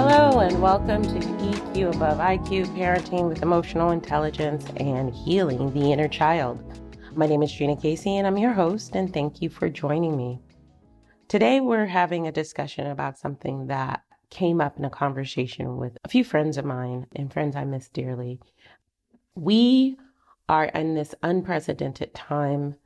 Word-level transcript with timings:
Hello, 0.00 0.38
and 0.38 0.62
welcome 0.62 1.02
to 1.02 1.18
EQ 1.18 1.96
Above 1.96 2.18
IQ 2.18 2.66
Parenting 2.76 3.28
with 3.28 3.42
Emotional 3.42 3.90
Intelligence 3.90 4.64
and 4.76 5.12
Healing 5.12 5.74
the 5.74 5.90
Inner 5.90 6.06
Child. 6.06 6.62
My 7.16 7.26
name 7.26 7.42
is 7.42 7.50
Gina 7.50 7.74
Casey, 7.76 8.16
and 8.16 8.24
I'm 8.24 8.38
your 8.38 8.52
host, 8.52 8.94
and 8.94 9.12
thank 9.12 9.42
you 9.42 9.50
for 9.50 9.68
joining 9.68 10.16
me. 10.16 10.40
Today, 11.26 11.58
we're 11.58 11.86
having 11.86 12.28
a 12.28 12.32
discussion 12.32 12.86
about 12.86 13.18
something 13.18 13.66
that 13.66 14.04
came 14.30 14.60
up 14.60 14.78
in 14.78 14.84
a 14.84 14.90
conversation 14.90 15.78
with 15.78 15.98
a 16.04 16.08
few 16.08 16.22
friends 16.22 16.58
of 16.58 16.64
mine 16.64 17.08
and 17.16 17.32
friends 17.32 17.56
I 17.56 17.64
miss 17.64 17.88
dearly. 17.88 18.38
We 19.34 19.98
are 20.48 20.66
in 20.66 20.94
this 20.94 21.12
unprecedented 21.24 22.14
time 22.14 22.76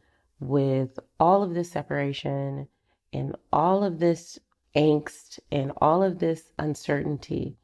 with 0.41 0.99
all 1.21 1.43
of 1.43 1.53
this 1.53 1.73
separation 1.73 2.69
and 3.13 3.37
all 3.53 3.85
of 3.85 3.99
this 3.99 4.39
angst 4.77 5.39
and 5.51 5.73
all 5.79 6.03
of 6.03 6.19
this 6.19 6.53
uncertainty. 6.59 7.57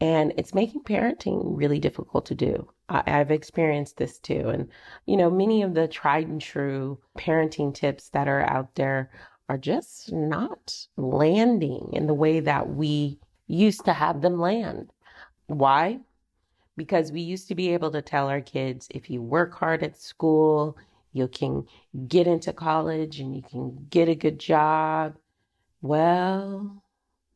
And 0.00 0.32
it's 0.36 0.54
making 0.54 0.82
parenting 0.82 1.56
really 1.56 1.78
difficult 1.78 2.26
to 2.26 2.34
do. 2.34 2.68
I, 2.88 3.02
have 3.06 3.30
experienced 3.30 3.96
this 3.96 4.18
too. 4.18 4.48
And, 4.48 4.68
you 5.06 5.16
know, 5.16 5.30
many 5.30 5.62
of 5.62 5.74
the 5.74 5.88
tried 5.88 6.26
and 6.26 6.40
true 6.40 6.98
parenting 7.16 7.72
tips 7.74 8.08
that 8.10 8.28
are 8.28 8.42
out 8.50 8.74
there 8.74 9.10
are 9.48 9.58
just 9.58 10.12
not 10.12 10.86
landing 10.96 11.90
in 11.92 12.06
the 12.06 12.14
way 12.14 12.40
that 12.40 12.68
we 12.68 13.18
used 13.46 13.84
to 13.84 13.92
have 13.92 14.20
them 14.20 14.40
land. 14.40 14.90
Why? 15.46 16.00
Because 16.76 17.12
we 17.12 17.20
used 17.20 17.48
to 17.48 17.54
be 17.54 17.72
able 17.72 17.90
to 17.92 18.02
tell 18.02 18.28
our 18.28 18.40
kids 18.40 18.88
if 18.90 19.10
you 19.10 19.22
work 19.22 19.54
hard 19.54 19.82
at 19.82 20.00
school, 20.00 20.76
you 21.12 21.28
can 21.28 21.66
get 22.08 22.26
into 22.26 22.52
college 22.52 23.20
and 23.20 23.36
you 23.36 23.42
can 23.42 23.86
get 23.90 24.08
a 24.08 24.14
good 24.14 24.38
job. 24.38 25.14
Well, 25.82 26.84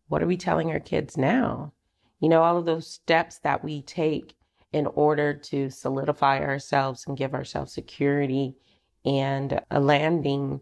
what 0.06 0.22
are 0.22 0.27
we 0.27 0.36
telling 0.36 0.70
our 0.70 0.78
kids 0.78 1.16
now? 1.16 1.72
You 2.20 2.28
know, 2.28 2.42
all 2.42 2.56
of 2.56 2.64
those 2.64 2.86
steps 2.86 3.39
that 3.41 3.64
we 3.64 3.83
take 3.83 4.36
in 4.72 4.86
order 4.86 5.34
to 5.34 5.69
solidify 5.69 6.39
ourselves 6.41 7.05
and 7.06 7.17
give 7.17 7.34
ourselves 7.34 7.72
security 7.72 8.55
and 9.05 9.61
a 9.70 9.80
landing 9.80 10.61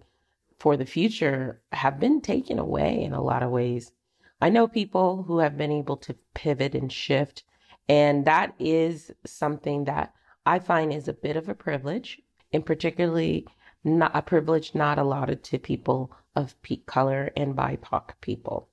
for 0.58 0.78
the 0.78 0.86
future 0.86 1.60
have 1.72 2.00
been 2.00 2.22
taken 2.22 2.58
away 2.58 3.02
in 3.02 3.12
a 3.12 3.22
lot 3.22 3.42
of 3.42 3.50
ways. 3.50 3.92
I 4.40 4.48
know 4.48 4.66
people 4.66 5.24
who 5.24 5.38
have 5.38 5.58
been 5.58 5.72
able 5.72 5.98
to 5.98 6.16
pivot 6.34 6.74
and 6.74 6.90
shift, 6.90 7.44
and 7.86 8.24
that 8.24 8.54
is 8.58 9.10
something 9.26 9.84
that 9.84 10.14
I 10.46 10.58
find 10.58 10.90
is 10.90 11.06
a 11.06 11.12
bit 11.12 11.36
of 11.36 11.50
a 11.50 11.54
privilege 11.54 12.22
and 12.50 12.64
particularly 12.64 13.46
not 13.84 14.10
a 14.14 14.22
privilege 14.22 14.74
not 14.74 14.98
allotted 14.98 15.44
to 15.44 15.58
people 15.58 16.10
of 16.34 16.60
peak 16.62 16.86
color 16.86 17.30
and 17.36 17.54
BIPOC 17.54 18.12
people. 18.20 18.68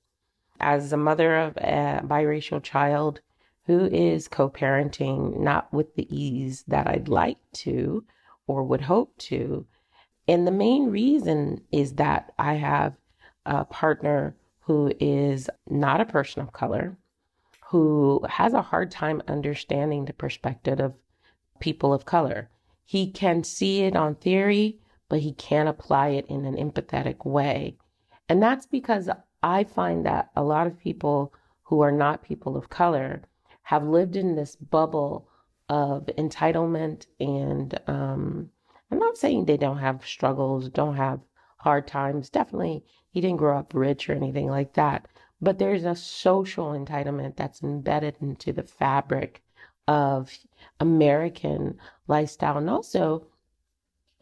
As 0.58 0.92
a 0.92 0.96
mother 0.96 1.36
of 1.36 1.56
a 1.58 2.00
biracial 2.04 2.62
child 2.62 3.20
who 3.66 3.86
is 3.86 4.26
co 4.26 4.48
parenting, 4.48 5.38
not 5.38 5.72
with 5.72 5.94
the 5.94 6.08
ease 6.14 6.64
that 6.66 6.86
I'd 6.86 7.08
like 7.08 7.38
to 7.52 8.04
or 8.46 8.64
would 8.64 8.80
hope 8.82 9.16
to. 9.18 9.66
And 10.26 10.46
the 10.46 10.52
main 10.52 10.90
reason 10.90 11.62
is 11.70 11.94
that 11.94 12.32
I 12.38 12.54
have 12.54 12.94
a 13.44 13.64
partner 13.64 14.34
who 14.60 14.92
is 15.00 15.50
not 15.68 16.00
a 16.00 16.06
person 16.06 16.42
of 16.42 16.52
color, 16.52 16.96
who 17.66 18.24
has 18.28 18.52
a 18.52 18.62
hard 18.62 18.90
time 18.90 19.22
understanding 19.28 20.04
the 20.04 20.12
perspective 20.12 20.80
of 20.80 20.94
people 21.60 21.92
of 21.92 22.04
color. 22.04 22.50
He 22.84 23.10
can 23.10 23.44
see 23.44 23.82
it 23.82 23.96
on 23.96 24.14
theory, 24.16 24.78
but 25.12 25.20
he 25.20 25.34
can't 25.34 25.68
apply 25.68 26.08
it 26.08 26.24
in 26.26 26.46
an 26.46 26.56
empathetic 26.56 27.26
way. 27.26 27.76
And 28.30 28.42
that's 28.42 28.64
because 28.64 29.10
I 29.42 29.62
find 29.62 30.06
that 30.06 30.30
a 30.34 30.42
lot 30.42 30.66
of 30.66 30.78
people 30.78 31.34
who 31.64 31.82
are 31.82 31.92
not 31.92 32.22
people 32.22 32.56
of 32.56 32.70
color 32.70 33.20
have 33.64 33.84
lived 33.84 34.16
in 34.16 34.36
this 34.36 34.56
bubble 34.56 35.28
of 35.68 36.06
entitlement 36.16 37.08
and 37.20 37.78
um, 37.86 38.48
I'm 38.90 38.98
not 38.98 39.18
saying 39.18 39.44
they 39.44 39.58
don't 39.58 39.80
have 39.80 40.02
struggles, 40.02 40.70
don't 40.70 40.96
have 40.96 41.20
hard 41.58 41.86
times. 41.86 42.30
Definitely, 42.30 42.82
he 43.10 43.20
didn't 43.20 43.36
grow 43.36 43.58
up 43.58 43.74
rich 43.74 44.08
or 44.08 44.14
anything 44.14 44.48
like 44.48 44.72
that. 44.72 45.06
But 45.42 45.58
there's 45.58 45.84
a 45.84 45.94
social 45.94 46.68
entitlement 46.68 47.36
that's 47.36 47.62
embedded 47.62 48.16
into 48.22 48.50
the 48.50 48.62
fabric 48.62 49.42
of 49.86 50.30
American 50.80 51.78
lifestyle 52.08 52.56
and 52.56 52.70
also 52.70 53.26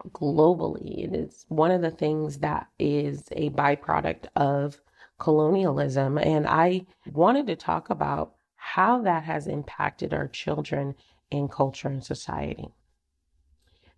globally. 0.09 1.05
It 1.05 1.15
is 1.15 1.45
one 1.49 1.71
of 1.71 1.83
the 1.83 1.91
things 1.91 2.39
that 2.39 2.69
is 2.79 3.25
a 3.33 3.51
byproduct 3.51 4.27
of 4.37 4.81
colonialism. 5.19 6.19
And 6.19 6.47
I 6.47 6.87
wanted 7.13 7.47
to 7.49 7.57
talk 7.57 7.91
about 7.91 8.35
how 8.57 9.03
that 9.03 9.25
has 9.25 9.47
impacted 9.47 10.13
our 10.13 10.29
children 10.29 10.95
in 11.31 11.49
culture 11.49 11.89
and 11.89 12.05
society. 12.05 12.69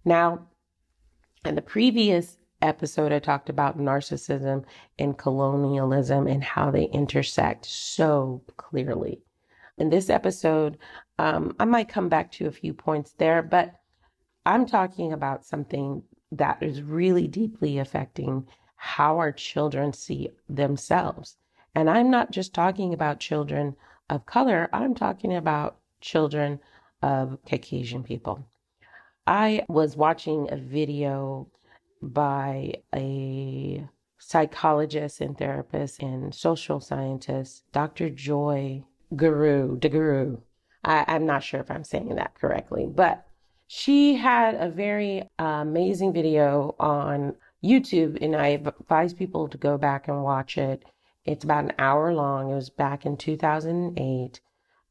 Now, 0.05 0.47
in 1.45 1.55
the 1.55 1.63
previous 1.63 2.39
episode, 2.61 3.13
I 3.13 3.19
talked 3.19 3.49
about 3.49 3.79
narcissism 3.79 4.65
and 4.99 5.19
colonialism 5.19 6.27
and 6.27 6.45
how 6.45 6.71
they 6.71 6.85
intersect 6.85 7.67
so 7.67 8.43
clearly. 8.57 9.23
In 9.79 9.91
this 9.91 10.11
episode, 10.11 10.79
um, 11.19 11.57
I 11.59 11.65
might 11.65 11.89
come 11.89 12.09
back 12.09 12.31
to 12.33 12.47
a 12.47 12.53
few 12.53 12.75
points 12.75 13.15
there, 13.19 13.43
but 13.43 13.75
I'm 14.45 14.67
talking 14.67 15.13
about 15.13 15.45
something 15.45 16.03
that 16.33 16.63
is 16.63 16.83
really 16.83 17.29
deeply 17.29 17.79
affecting 17.79 18.47
how 18.77 19.19
our 19.19 19.33
children 19.33 19.93
see 19.93 20.31
themselves. 20.49 21.37
And 21.75 21.89
I'm 21.89 22.11
not 22.11 22.33
just 22.33 22.53
talking 22.53 22.93
about 22.93 23.21
children 23.21 23.77
of 24.11 24.27
color, 24.27 24.69
I'm 24.73 24.95
talking 24.95 25.35
about 25.35 25.77
children 26.01 26.61
of 27.03 27.39
Caucasian 27.49 28.03
people. 28.03 28.45
I 29.27 29.65
was 29.69 29.97
watching 29.97 30.49
a 30.51 30.57
video 30.57 31.49
by 32.03 32.75
a 32.95 33.87
psychologist 34.19 35.21
and 35.21 35.39
therapist 35.39 36.03
and 36.03 36.35
social 36.35 36.81
scientist, 36.81 37.63
Dr. 37.73 38.11
Joy 38.11 38.85
Guru, 39.15 39.79
DeGuru. 39.79 40.41
I, 40.85 41.05
I'm 41.07 41.27
not 41.27 41.45
sure 41.45 41.61
if 41.61 41.71
I'm 41.71 41.85
saying 41.85 42.17
that 42.17 42.35
correctly, 42.35 42.87
but 42.93 43.27
she 43.75 44.17
had 44.17 44.55
a 44.57 44.69
very 44.69 45.23
uh, 45.39 45.63
amazing 45.63 46.13
video 46.13 46.77
on 46.79 47.35
YouTube, 47.65 48.19
and 48.21 48.37
I 48.37 48.49
advise 48.49 49.15
people 49.15 49.49
to 49.49 49.57
go 49.57 49.79
back 49.79 50.09
and 50.09 50.23
watch 50.23 50.59
it. 50.59 50.85
It's 51.25 51.43
about 51.43 51.65
an 51.65 51.73
hour 51.79 52.13
long. 52.13 52.51
It 52.51 52.55
was 52.55 52.69
back 52.69 53.07
in 53.07 53.17
2008, 53.17 54.41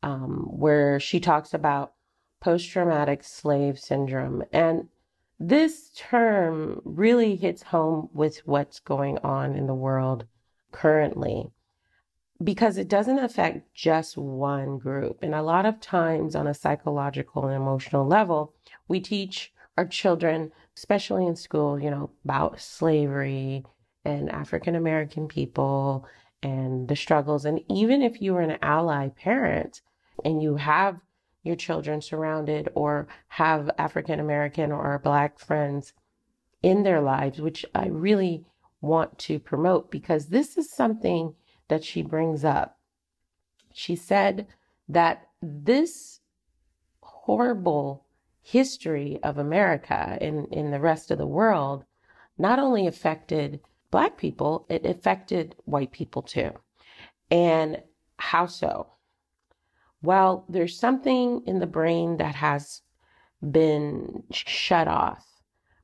um, 0.01 0.47
where 0.49 0.99
she 0.99 1.19
talks 1.19 1.53
about 1.53 1.93
post 2.39 2.71
traumatic 2.71 3.23
slave 3.23 3.77
syndrome. 3.77 4.41
And 4.51 4.87
this 5.39 5.91
term 5.95 6.81
really 6.83 7.35
hits 7.35 7.61
home 7.61 8.09
with 8.13 8.39
what's 8.47 8.79
going 8.79 9.19
on 9.19 9.55
in 9.55 9.67
the 9.67 9.75
world 9.75 10.25
currently 10.71 11.51
because 12.43 12.77
it 12.77 12.87
doesn't 12.87 13.19
affect 13.19 13.73
just 13.73 14.17
one 14.17 14.77
group. 14.77 15.19
And 15.21 15.35
a 15.35 15.43
lot 15.43 15.65
of 15.65 15.79
times, 15.79 16.35
on 16.35 16.47
a 16.47 16.53
psychological 16.53 17.45
and 17.45 17.55
emotional 17.55 18.05
level, 18.05 18.53
we 18.87 18.99
teach 18.99 19.53
our 19.77 19.85
children, 19.85 20.51
especially 20.75 21.25
in 21.25 21.35
school, 21.35 21.79
you 21.79 21.89
know, 21.89 22.09
about 22.25 22.59
slavery 22.59 23.63
and 24.03 24.31
African 24.31 24.75
American 24.75 25.27
people 25.27 26.05
and 26.41 26.87
the 26.87 26.95
struggles. 26.95 27.45
And 27.45 27.61
even 27.69 28.01
if 28.01 28.21
you 28.21 28.35
are 28.35 28.41
an 28.41 28.57
ally 28.61 29.09
parent 29.09 29.81
and 30.25 30.41
you 30.41 30.55
have 30.55 31.01
your 31.43 31.55
children 31.55 32.01
surrounded 32.01 32.69
or 32.75 33.07
have 33.27 33.69
African 33.77 34.19
American 34.19 34.71
or 34.71 34.99
Black 34.99 35.39
friends 35.39 35.93
in 36.61 36.83
their 36.83 37.01
lives, 37.01 37.39
which 37.39 37.65
I 37.73 37.87
really 37.87 38.45
want 38.79 39.17
to 39.19 39.39
promote 39.39 39.91
because 39.91 40.27
this 40.27 40.57
is 40.57 40.71
something 40.71 41.35
that 41.71 41.83
she 41.83 42.01
brings 42.01 42.43
up. 42.43 42.77
She 43.73 43.95
said 43.95 44.47
that 44.89 45.29
this 45.41 46.19
horrible 47.01 48.05
history 48.41 49.19
of 49.23 49.37
America 49.37 50.17
and 50.19 50.47
in, 50.51 50.71
the 50.71 50.81
rest 50.81 51.11
of 51.11 51.17
the 51.17 51.25
world 51.25 51.85
not 52.37 52.59
only 52.59 52.87
affected 52.87 53.61
Black 53.89 54.17
people, 54.17 54.65
it 54.69 54.85
affected 54.85 55.55
white 55.63 55.93
people 55.93 56.21
too. 56.21 56.51
And 57.31 57.81
how 58.17 58.47
so? 58.47 58.87
well, 60.01 60.45
there's 60.49 60.77
something 60.77 61.43
in 61.45 61.59
the 61.59 61.67
brain 61.67 62.17
that 62.17 62.35
has 62.35 62.81
been 63.51 64.23
shut 64.31 64.87
off 64.87 65.25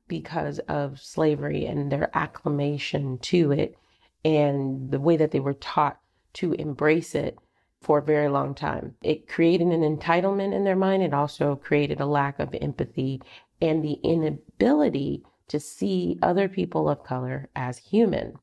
because 0.08 0.58
of 0.60 1.00
slavery 1.00 1.66
and 1.66 1.90
their 1.90 2.10
acclamation 2.16 3.18
to 3.18 3.52
it 3.52 3.76
and 4.24 4.90
the 4.90 5.00
way 5.00 5.16
that 5.16 5.30
they 5.30 5.40
were 5.40 5.54
taught 5.54 6.00
to 6.34 6.52
embrace 6.54 7.14
it 7.14 7.38
for 7.80 7.98
a 7.98 8.04
very 8.04 8.28
long 8.28 8.54
time. 8.54 8.94
It 9.02 9.28
created 9.28 9.68
an 9.68 9.82
entitlement 9.82 10.52
in 10.52 10.64
their 10.64 10.76
mind. 10.76 11.02
It 11.02 11.14
also 11.14 11.56
created 11.56 12.00
a 12.00 12.06
lack 12.06 12.38
of 12.38 12.54
empathy 12.60 13.22
and 13.60 13.82
the 13.82 13.98
inability 14.02 15.24
to 15.48 15.60
see 15.60 16.18
other 16.22 16.48
people 16.48 16.88
of 16.88 17.04
color 17.04 17.48
as 17.56 17.78
human. 17.78 18.34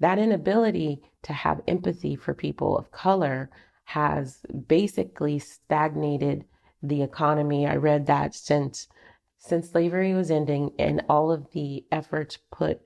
That 0.00 0.18
inability 0.18 1.02
to 1.22 1.32
have 1.32 1.60
empathy 1.66 2.16
for 2.16 2.34
people 2.34 2.76
of 2.76 2.90
color 2.90 3.50
has 3.84 4.40
basically 4.66 5.38
stagnated 5.38 6.44
the 6.82 7.02
economy. 7.02 7.66
I 7.66 7.76
read 7.76 8.06
that 8.06 8.34
since 8.34 8.88
since 9.40 9.70
slavery 9.70 10.14
was 10.14 10.32
ending 10.32 10.72
and 10.78 11.04
all 11.08 11.30
of 11.30 11.52
the 11.52 11.86
efforts 11.92 12.38
put 12.50 12.80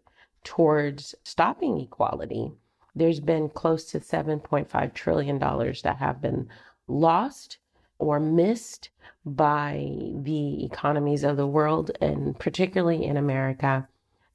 towards 0.45 1.15
stopping 1.25 1.81
equality, 1.81 2.53
there's 2.95 3.21
been 3.21 3.49
close 3.49 3.85
to 3.87 4.01
7.5 4.01 4.95
trillion 4.95 5.39
dollars 5.39 5.83
that 5.83 5.97
have 5.97 6.21
been 6.21 6.49
lost 6.87 7.59
or 7.99 8.21
missed 8.21 8.91
by 9.25 9.89
the 10.15 10.65
economies 10.65 11.23
of 11.25 11.37
the 11.37 11.47
world 11.47 11.91
and 12.01 12.39
particularly 12.39 13.05
in 13.05 13.17
America. 13.17 13.89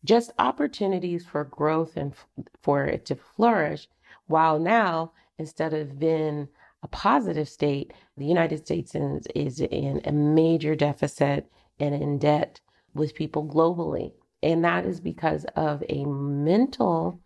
Just 0.05 0.31
opportunities 0.39 1.25
for 1.25 1.43
growth 1.43 1.97
and 1.97 2.13
for 2.61 2.85
it 2.85 3.05
to 3.05 3.15
flourish. 3.15 3.87
While 4.27 4.59
now, 4.59 5.11
instead 5.37 5.73
of 5.73 5.99
being 5.99 6.47
a 6.81 6.87
positive 6.87 7.49
state, 7.49 7.91
the 8.15 8.25
United 8.25 8.59
States 8.59 8.95
is, 8.95 9.27
is 9.35 9.59
in 9.59 10.01
a 10.05 10.11
major 10.11 10.75
deficit 10.75 11.51
and 11.79 11.93
in 11.93 12.17
debt 12.17 12.61
with 12.93 13.15
people 13.15 13.45
globally. 13.45 14.13
And 14.43 14.63
that 14.63 14.85
is 14.85 14.99
because 14.99 15.45
of 15.55 15.83
a 15.89 16.05
mental 16.05 17.19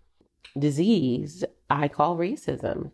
disease 0.57 1.43
I 1.69 1.87
call 1.87 2.17
racism. 2.17 2.91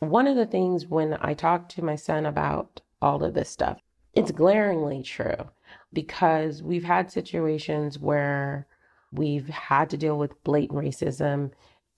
One 0.00 0.26
of 0.26 0.36
the 0.36 0.46
things 0.46 0.86
when 0.86 1.16
I 1.20 1.34
talk 1.34 1.68
to 1.70 1.84
my 1.84 1.96
son 1.96 2.26
about 2.26 2.80
all 3.00 3.22
of 3.24 3.34
this 3.34 3.48
stuff, 3.48 3.80
it's 4.12 4.30
glaringly 4.30 5.02
true 5.02 5.50
because 5.92 6.62
we've 6.62 6.84
had 6.84 7.10
situations 7.10 7.98
where 7.98 8.66
we've 9.12 9.48
had 9.48 9.90
to 9.90 9.96
deal 9.96 10.18
with 10.18 10.42
blatant 10.44 10.78
racism 10.78 11.50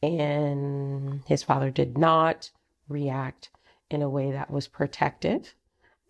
and 0.02 1.22
his 1.26 1.42
father 1.42 1.70
did 1.70 1.96
not 1.98 2.50
react 2.88 3.50
in 3.90 4.02
a 4.02 4.10
way 4.10 4.30
that 4.32 4.50
was 4.50 4.68
protective 4.68 5.54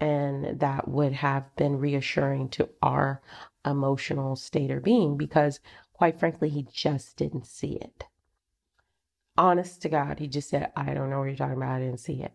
and 0.01 0.61
that 0.61 0.89
would 0.89 1.13
have 1.13 1.55
been 1.57 1.79
reassuring 1.79 2.49
to 2.51 2.69
our 2.83 3.23
emotional 3.65 4.37
state 4.37 4.71
or 4.71 4.81
being 4.81 5.17
because, 5.17 5.61
quite 5.93 6.19
frankly, 6.19 6.49
he 6.49 6.67
just 6.71 7.17
didn't 7.17 7.47
see 7.47 7.73
it. 7.73 8.05
Honest 9.39 9.83
to 9.83 9.89
God, 9.89 10.19
he 10.19 10.29
just 10.29 10.49
said, 10.49 10.71
I 10.77 10.95
don't 10.95 11.11
know 11.11 11.19
what 11.19 11.25
you're 11.27 11.37
talking 11.37 11.57
about. 11.57 11.77
I 11.77 11.81
didn't 11.81 12.01
see 12.01 12.23
it. 12.23 12.33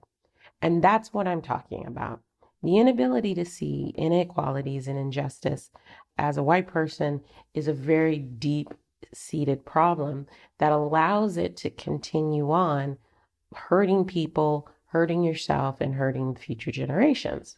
And 0.62 0.84
that's 0.84 1.13
what 1.13 1.28
I'm 1.28 1.42
talking 1.42 1.86
about. 1.88 2.22
The 2.63 2.78
inability 2.78 3.34
to 3.36 3.46
see 3.46 3.94
inequalities 3.96 4.88
and 4.88 4.98
injustice 4.98 5.72
as 6.18 6.38
a 6.38 6.44
white 6.44 6.68
person 6.68 7.22
is 7.56 7.68
a 7.68 7.74
very 7.74 8.19
deep 8.19 8.74
seated 9.13 9.66
problem 9.66 10.28
that 10.60 10.72
allows 10.72 11.38
it 11.38 11.58
to 11.58 11.69
continue 11.72 12.52
on 12.52 12.98
hurting 13.56 14.06
people, 14.06 14.69
hurting 14.92 15.24
yourself, 15.24 15.80
and 15.80 15.96
hurting 15.96 16.36
future 16.36 16.72
generations. 16.72 17.58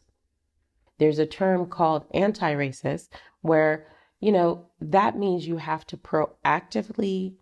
There's 1.00 1.18
a 1.18 1.26
term 1.26 1.66
called 1.66 2.06
anti 2.14 2.54
racist 2.54 3.10
where, 3.42 3.88
you 4.20 4.32
know, 4.32 4.68
that 4.80 5.18
means 5.18 5.48
you 5.48 5.58
have 5.58 5.86
to 5.88 5.98
proactively 5.98 7.34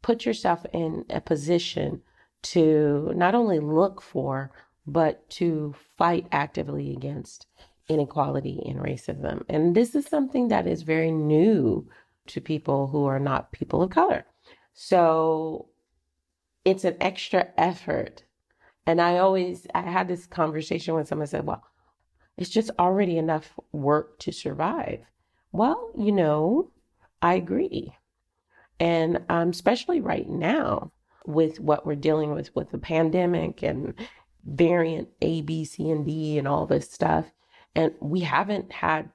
put 0.00 0.24
yourself 0.24 0.64
in 0.72 1.04
a 1.10 1.20
position 1.20 2.00
to 2.40 3.12
not 3.14 3.34
only 3.34 3.58
look 3.58 4.00
for, 4.00 4.50
but 4.86 5.28
to 5.28 5.74
fight 5.98 6.26
actively 6.32 6.92
against 6.92 7.46
inequality 7.88 8.62
and 8.66 8.78
racism. 8.78 9.44
And 9.50 9.74
this 9.74 9.94
is 9.94 10.06
something 10.06 10.48
that 10.48 10.66
is 10.66 10.82
very 10.82 11.10
new 11.10 11.86
to 12.28 12.40
people 12.40 12.86
who 12.86 13.04
are 13.04 13.20
not 13.20 13.52
people 13.52 13.82
of 13.82 13.90
color. 13.90 14.24
So 14.72 15.68
it's 16.64 16.84
an 16.84 16.96
extra 17.00 17.48
effort 17.58 18.22
and 18.88 19.02
I 19.02 19.18
always, 19.18 19.66
I 19.74 19.82
had 19.82 20.08
this 20.08 20.26
conversation 20.26 20.94
when 20.94 21.04
someone 21.04 21.26
said, 21.26 21.44
well, 21.44 21.62
it's 22.38 22.48
just 22.48 22.70
already 22.78 23.18
enough 23.18 23.52
work 23.70 24.18
to 24.20 24.32
survive. 24.32 25.00
Well, 25.52 25.90
you 25.94 26.10
know, 26.10 26.70
I 27.20 27.34
agree. 27.34 27.92
And 28.80 29.26
um, 29.28 29.50
especially 29.50 30.00
right 30.00 30.26
now 30.26 30.90
with 31.26 31.60
what 31.60 31.84
we're 31.84 31.96
dealing 31.96 32.32
with, 32.32 32.56
with 32.56 32.70
the 32.70 32.78
pandemic 32.78 33.62
and 33.62 33.92
variant 34.46 35.08
A, 35.20 35.42
B, 35.42 35.66
C, 35.66 35.90
and 35.90 36.06
D 36.06 36.38
and 36.38 36.48
all 36.48 36.64
this 36.64 36.90
stuff. 36.90 37.26
And 37.74 37.92
we 38.00 38.20
haven't 38.20 38.72
had 38.72 39.10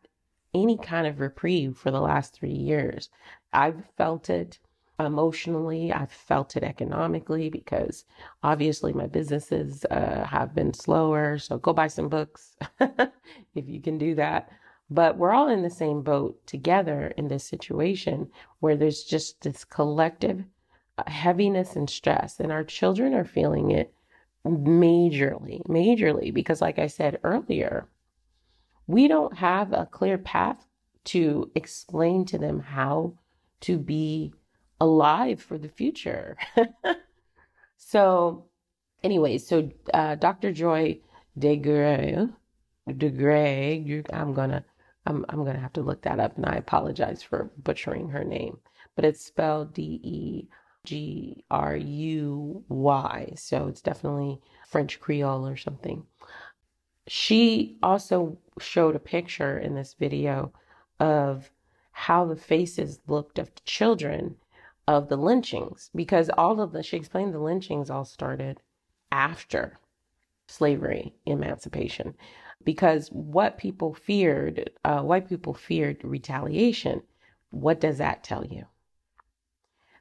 any 0.53 0.77
kind 0.77 1.07
of 1.07 1.19
reprieve 1.19 1.77
for 1.77 1.89
the 1.89 1.99
last 1.99 2.35
three 2.35 2.53
years. 2.53 3.09
I've 3.51 3.81
felt 3.97 4.29
it 4.29 4.59
emotionally. 4.99 5.91
I've 5.91 6.11
felt 6.11 6.55
it 6.55 6.63
economically 6.63 7.49
because 7.49 8.05
obviously 8.43 8.93
my 8.93 9.07
businesses 9.07 9.85
uh, 9.85 10.25
have 10.29 10.53
been 10.53 10.73
slower. 10.73 11.37
So 11.37 11.57
go 11.57 11.73
buy 11.73 11.87
some 11.87 12.09
books 12.09 12.55
if 12.79 13.67
you 13.67 13.81
can 13.81 13.97
do 13.97 14.15
that. 14.15 14.49
But 14.89 15.17
we're 15.17 15.31
all 15.31 15.47
in 15.49 15.63
the 15.63 15.69
same 15.69 16.01
boat 16.01 16.45
together 16.45 17.13
in 17.17 17.27
this 17.27 17.43
situation 17.43 18.29
where 18.59 18.75
there's 18.75 19.03
just 19.03 19.41
this 19.41 19.63
collective 19.63 20.43
uh, 20.97 21.09
heaviness 21.09 21.75
and 21.75 21.89
stress, 21.89 22.39
and 22.39 22.51
our 22.51 22.63
children 22.63 23.15
are 23.15 23.25
feeling 23.25 23.71
it 23.71 23.91
majorly, 24.45 25.65
majorly, 25.67 26.31
because, 26.31 26.61
like 26.61 26.77
I 26.77 26.87
said 26.87 27.19
earlier, 27.23 27.87
we 28.85 29.07
don't 29.07 29.37
have 29.37 29.73
a 29.73 29.87
clear 29.87 30.19
path 30.19 30.67
to 31.05 31.49
explain 31.55 32.25
to 32.25 32.37
them 32.37 32.59
how 32.59 33.13
to 33.61 33.79
be 33.79 34.33
alive 34.79 35.41
for 35.41 35.57
the 35.57 35.69
future. 35.69 36.37
so, 37.77 38.45
anyway, 39.03 39.37
so 39.37 39.69
uh, 39.93 40.15
Dr. 40.15 40.51
Joy 40.51 40.99
DeGray, 41.39 42.31
DeGray, 42.89 44.05
I'm 44.13 44.33
gonna, 44.33 44.65
I'm, 45.05 45.25
I'm 45.29 45.43
gonna 45.43 45.59
have 45.59 45.73
to 45.73 45.81
look 45.81 46.01
that 46.03 46.19
up, 46.19 46.35
and 46.37 46.45
I 46.45 46.55
apologize 46.55 47.23
for 47.23 47.51
butchering 47.57 48.09
her 48.09 48.23
name, 48.23 48.59
but 48.95 49.05
it's 49.05 49.25
spelled 49.25 49.73
D 49.73 49.99
E 50.03 50.47
G 50.85 51.43
R 51.49 51.75
U 51.75 52.63
Y, 52.67 53.33
so 53.35 53.67
it's 53.67 53.81
definitely 53.81 54.41
French 54.67 54.99
Creole 54.99 55.47
or 55.47 55.57
something. 55.57 56.05
She 57.07 57.77
also 57.83 58.37
showed 58.59 58.95
a 58.95 58.99
picture 58.99 59.57
in 59.57 59.75
this 59.75 59.93
video 59.93 60.53
of 60.99 61.51
how 61.91 62.25
the 62.25 62.35
faces 62.35 62.99
looked 63.07 63.39
of 63.39 63.63
children 63.65 64.35
of 64.87 65.09
the 65.09 65.17
lynchings 65.17 65.89
because 65.95 66.29
all 66.37 66.59
of 66.59 66.71
the, 66.71 66.83
she 66.83 66.97
explained 66.97 67.33
the 67.33 67.39
lynchings 67.39 67.89
all 67.89 68.05
started 68.05 68.59
after 69.11 69.79
slavery 70.47 71.13
emancipation 71.25 72.15
because 72.63 73.09
what 73.09 73.57
people 73.57 73.93
feared, 73.93 74.69
uh, 74.83 75.01
white 75.01 75.27
people 75.27 75.53
feared 75.53 76.03
retaliation. 76.03 77.01
What 77.51 77.79
does 77.79 77.97
that 77.97 78.23
tell 78.23 78.45
you? 78.45 78.65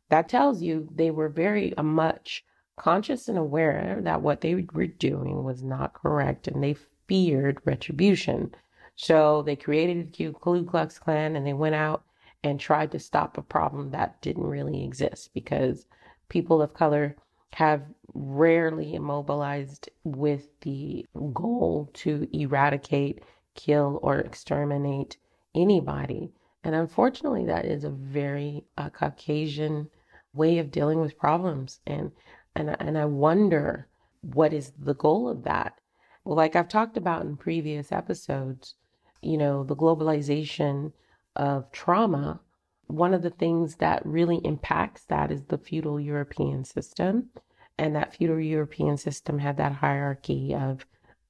That 0.09 0.29
tells 0.29 0.63
you 0.63 0.89
they 0.95 1.11
were 1.11 1.29
very 1.29 1.77
uh, 1.77 1.83
much 1.83 2.45
conscious 2.77 3.29
and 3.29 3.39
aware 3.39 4.01
that 4.03 4.23
what 4.23 4.41
they 4.41 4.55
were 4.73 4.87
doing 4.87 5.45
was 5.45 5.63
not 5.63 5.95
correct 5.95 6.49
and 6.49 6.63
they 6.63 6.77
feared 7.07 7.59
retribution. 7.65 8.55
So 8.95 9.43
they 9.43 9.57
created 9.57 10.13
the 10.13 10.33
Ku 10.33 10.65
Klux 10.65 10.99
Klan 10.99 11.37
and 11.37 11.47
they 11.47 11.53
went 11.53 11.75
out 11.75 12.05
and 12.45 12.59
tried 12.59 12.91
to 12.93 12.99
stop 12.99 13.39
a 13.39 13.43
problem 13.43 13.91
that 13.91 14.21
didn't 14.21 14.47
really 14.47 14.85
exist 14.85 15.33
because 15.35 15.87
people 16.29 16.61
of 16.61 16.75
color 16.75 17.17
have 17.55 17.83
rarely 18.15 18.95
immobilized 18.95 19.89
with 20.05 20.49
the 20.61 21.07
goal 21.33 21.91
to 21.93 22.27
eradicate, 22.33 23.23
kill, 23.55 24.01
or 24.03 24.19
exterminate 24.19 25.17
anybody. 25.55 26.33
And 26.65 26.75
unfortunately, 26.75 27.45
that 27.47 27.65
is 27.65 27.85
a 27.85 27.91
very 27.91 28.65
uh, 28.79 28.91
Caucasian 28.91 29.91
way 30.33 30.59
of 30.59 30.71
dealing 30.71 31.01
with 31.01 31.19
problems. 31.19 31.81
And, 31.87 32.13
and, 32.55 32.75
and 32.81 32.97
I 32.97 33.05
wonder 33.05 33.87
what 34.23 34.53
is 34.53 34.73
the 34.79 34.95
goal 34.95 35.29
of 35.29 35.45
that? 35.45 35.79
Well, 36.25 36.37
like 36.37 36.57
I've 36.57 36.69
talked 36.69 36.97
about 36.97 37.23
in 37.23 37.37
previous 37.37 37.93
episodes, 37.93 38.75
you 39.21 39.37
know, 39.37 39.65
the 39.65 39.77
globalization 39.77 40.93
of 41.37 41.71
trauma, 41.73 42.41
one 42.87 43.15
of 43.15 43.23
the 43.23 43.31
things 43.31 43.77
that 43.77 44.05
really 44.05 44.39
impacts 44.45 45.05
that 45.07 45.31
is 45.31 45.45
the 45.45 45.59
feudal 45.59 45.99
European 45.99 46.65
system. 46.65 47.31
And 47.79 47.97
that 47.97 48.15
feudal 48.15 48.39
European 48.39 48.97
system 48.97 49.39
had 49.39 49.57
that 49.57 49.73
hierarchy 49.73 50.55
of, 50.55 50.85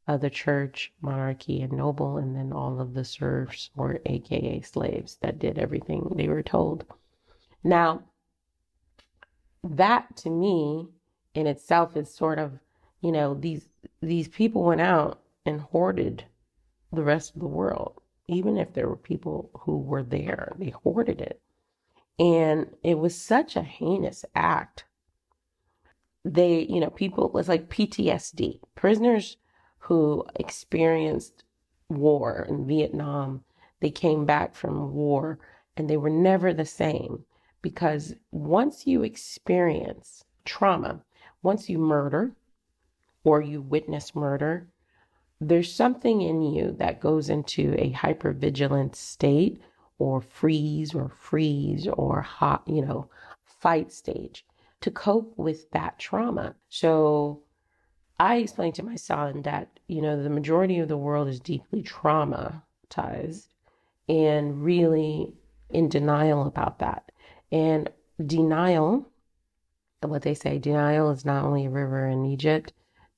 of 0.09 0.21
the 0.21 0.31
church, 0.31 0.93
monarchy, 1.01 1.63
and 1.63 1.73
noble, 1.73 2.19
and 2.19 2.35
then 2.35 2.53
all 2.53 2.81
of 2.81 2.95
the 2.95 3.05
serfs 3.05 3.71
or 3.77 4.01
AKA 4.05 4.63
slaves 4.63 5.17
that 5.23 5.39
did 5.39 5.59
everything 5.59 6.13
they 6.17 6.29
were 6.29 6.43
told. 6.43 6.85
Now, 7.63 8.03
that 9.63 10.17
to 10.17 10.31
me 10.31 10.89
in 11.35 11.47
itself 11.47 11.97
is 11.97 12.13
sort 12.13 12.41
of, 12.41 12.59
you 13.01 13.13
know, 13.13 13.35
these 13.35 13.69
these 14.01 14.29
people 14.29 14.65
went 14.65 14.81
out 14.81 15.21
and 15.47 15.61
hoarded 15.61 16.25
the 16.93 17.05
rest 17.05 17.35
of 17.35 17.41
the 17.41 17.47
world 17.47 18.02
even 18.33 18.57
if 18.57 18.73
there 18.73 18.89
were 18.89 18.97
people 18.97 19.51
who 19.61 19.79
were 19.79 20.03
there, 20.03 20.53
they 20.59 20.71
hoarded 20.71 21.21
it. 21.21 21.41
And 22.19 22.69
it 22.83 22.99
was 22.99 23.15
such 23.15 23.57
a 23.57 23.63
heinous 23.63 24.25
act 24.35 24.85
they, 26.25 26.61
you 26.69 26.81
know, 26.81 26.91
people, 26.91 27.37
it's 27.39 27.49
like 27.49 27.69
PTSD. 27.69 28.61
Prisoners 28.75 29.37
who 29.79 30.25
experienced 30.37 31.45
war 31.89 32.47
in 32.49 32.67
Vietnam, 32.67 33.45
they 33.81 33.91
came 33.91 34.25
back 34.25 34.55
from 34.55 34.93
war 34.93 35.39
and 35.77 35.91
they 35.91 35.97
were 35.97 36.11
never 36.11 36.53
the 36.53 36.65
same 36.65 37.25
because 37.61 38.15
once 38.31 38.87
you 38.87 39.03
experience 39.03 40.25
trauma, 40.45 41.03
once 41.43 41.69
you 41.69 41.79
murder 41.79 42.33
or 43.25 43.41
you 43.41 43.61
witness 43.61 44.15
murder, 44.15 44.69
there's 45.49 45.73
something 45.73 46.23
in 46.23 46.43
you 46.43 46.75
that 46.79 47.01
goes 47.01 47.29
into 47.29 47.75
a 47.79 47.93
hypervigilant 47.93 48.95
state 48.95 49.61
or 49.99 50.21
freeze 50.21 50.95
or 50.95 51.09
freeze 51.09 51.89
or 51.89 52.23
hot, 52.23 52.63
you 52.67 52.81
know, 52.85 53.09
fight 53.45 53.93
stage 53.93 54.45
to 54.81 54.91
cope 54.91 55.37
with 55.37 55.71
that 55.73 55.99
trauma. 55.99 56.55
So 56.69 57.43
I 58.21 58.37
explained 58.37 58.77
to 58.77 58.85
my 58.85 58.95
son 58.97 59.43
that, 59.43 59.81
you 59.89 60.01
know, 60.01 60.23
the 60.23 60.31
majority 60.31 60.79
of 60.79 60.89
the 60.89 60.97
world 60.97 61.29
is 61.29 61.41
deeply 61.41 61.83
traumatized 61.83 63.49
and 64.09 64.63
really 64.63 65.33
in 65.71 65.89
denial 65.89 66.47
about 66.47 66.79
that. 66.79 67.11
And 67.51 67.91
denial, 68.25 69.09
what 70.01 70.23
they 70.23 70.35
say, 70.35 70.59
denial 70.59 71.11
is 71.11 71.25
not 71.25 71.45
only 71.45 71.67
a 71.67 71.71
river 71.71 72.07
in 72.07 72.25
Egypt. 72.27 72.73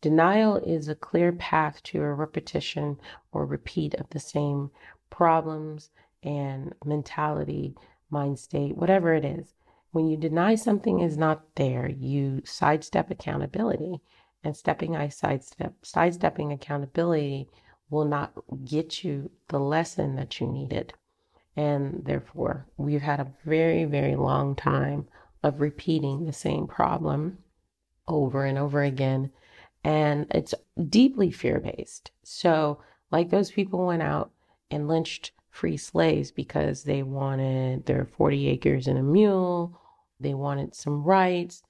Denial 0.05 0.57
is 0.57 0.87
a 0.87 0.95
clear 0.95 1.33
path 1.33 1.83
to 1.85 2.03
a 2.03 2.13
repetition 2.13 3.01
or 3.33 3.47
repeat 3.47 3.95
of 3.95 4.11
the 4.11 4.21
same 4.21 4.71
problems 5.09 5.89
and 6.23 6.75
mentality, 6.85 7.75
mind 8.11 8.39
state, 8.39 8.77
whatever 8.77 9.15
it 9.15 9.25
is. 9.25 9.55
When 9.93 10.07
you 10.07 10.19
deny 10.19 10.57
something 10.57 11.01
is 11.01 11.17
not 11.17 11.55
there, 11.55 11.89
you 11.89 12.43
sidestep 12.45 13.11
accountability. 13.11 14.03
And 14.43 14.55
stepping 14.55 14.95
I 14.95 15.09
sidestep 15.09 15.73
sidestepping 15.81 16.53
accountability 16.53 17.49
will 17.89 18.05
not 18.05 18.35
get 18.63 19.05
you 19.05 19.31
the 19.49 19.59
lesson 19.59 20.17
that 20.17 20.39
you 20.39 20.47
needed. 20.47 20.93
And 21.57 22.05
therefore, 22.05 22.67
we've 22.77 23.01
had 23.01 23.21
a 23.21 23.33
very, 23.47 23.87
very 23.87 24.17
long 24.17 24.55
time 24.55 25.09
of 25.43 25.63
repeating 25.63 26.27
the 26.27 26.35
same 26.35 26.67
problem 26.67 27.39
over 28.07 28.45
and 28.45 28.59
over 28.59 28.83
again. 28.83 29.33
And 29.85 30.27
it's 30.31 30.55
deeply 30.89 31.31
fear 31.31 31.61
based. 31.61 32.11
So, 32.23 32.81
like 33.11 33.31
those 33.31 33.51
people 33.51 33.87
went 33.87 34.03
out 34.03 34.31
and 34.71 34.89
lynched 34.89 35.33
free 35.51 35.77
slaves 35.77 36.33
because 36.33 36.83
they 36.83 37.03
wanted 37.03 37.87
their 37.87 38.07
40 38.07 38.49
acres 38.49 38.89
and 38.89 38.99
a 38.99 39.03
mule 39.03 39.79
they 40.21 40.35
wanted 40.35 40.75
some 40.75 41.03
rights 41.05 41.63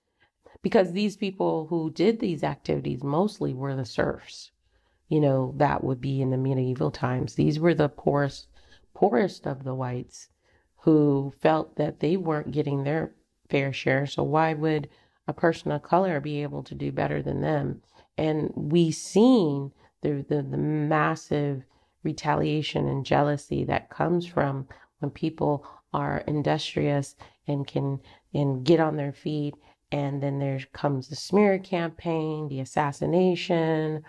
because 0.62 0.92
these 0.92 1.16
people 1.16 1.66
who 1.66 1.90
did 1.90 2.21
these 2.21 2.44
activities 2.44 3.02
mostly 3.02 3.52
were 3.52 3.75
the 3.75 3.85
serfs. 3.85 4.50
You 5.09 5.21
know, 5.21 5.54
that 5.56 5.85
would 5.85 6.00
be 6.00 6.23
in 6.23 6.30
the 6.30 6.37
medieval 6.37 6.90
times. 6.90 7.35
These 7.35 7.59
were 7.59 7.75
the 7.75 7.88
poorest, 7.88 8.49
poorest 8.94 9.47
of 9.47 9.64
the 9.64 9.75
whites 9.75 10.28
who 10.78 11.33
felt 11.40 11.76
that 11.76 12.00
they 12.00 12.16
weren't 12.16 12.52
getting 12.52 12.85
their 12.85 13.12
fair 13.49 13.73
share. 13.73 14.06
So 14.06 14.23
why 14.23 14.54
would 14.54 14.88
a 15.26 15.33
person 15.33 15.73
of 15.73 15.83
color 15.83 16.21
be 16.21 16.42
able 16.42 16.62
to 16.64 16.75
do 16.75 16.92
better 16.92 17.23
than 17.23 17.40
them? 17.40 17.83
And 18.16 18.52
we 18.54 18.90
seen 18.90 19.73
the, 20.02 20.25
the, 20.28 20.42
the 20.42 20.56
massive 20.56 21.64
retaliation 22.02 22.87
and 22.87 23.04
jealousy 23.04 23.64
that 23.64 23.90
comes 23.90 24.26
from 24.26 24.68
when 24.99 25.11
people 25.11 25.66
are 25.92 26.18
industrious 26.26 27.16
and 27.47 27.66
can 27.66 28.00
and 28.33 28.64
get 28.64 28.80
on 28.80 28.97
their 28.97 29.12
feet. 29.12 29.54
And 29.92 30.23
then 30.23 30.38
there 30.38 30.61
comes 30.73 31.09
the 31.09 31.16
smear 31.16 31.59
campaign, 31.59 32.49
the 32.49 32.61
assassination, 32.61 34.02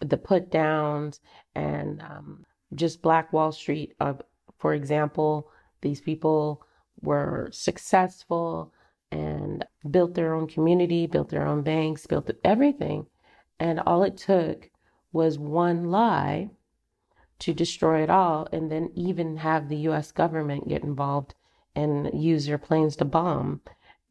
the 0.00 0.16
put 0.18 0.50
downs, 0.50 1.20
and 1.54 2.00
um, 2.02 2.44
just 2.74 3.02
Black 3.02 3.32
Wall 3.32 3.52
Street. 3.52 3.94
Uh, 4.00 4.14
for 4.58 4.74
example, 4.74 5.48
these 5.80 6.00
people 6.00 6.62
were 7.00 7.48
successful 7.52 8.72
and 9.10 9.64
built 9.90 10.14
their 10.14 10.34
own 10.34 10.46
community, 10.46 11.06
built 11.06 11.30
their 11.30 11.46
own 11.46 11.62
banks, 11.62 12.06
built 12.06 12.30
everything. 12.44 13.06
And 13.60 13.78
all 13.80 14.02
it 14.02 14.16
took 14.16 14.70
was 15.12 15.38
one 15.38 15.90
lie 15.90 16.50
to 17.40 17.54
destroy 17.54 18.02
it 18.02 18.10
all 18.10 18.48
and 18.52 18.70
then 18.72 18.90
even 18.94 19.36
have 19.36 19.68
the 19.68 19.76
US 19.88 20.10
government 20.10 20.68
get 20.68 20.82
involved 20.82 21.34
and 21.76 22.10
use 22.12 22.46
their 22.46 22.58
planes 22.58 22.96
to 22.96 23.04
bomb. 23.04 23.60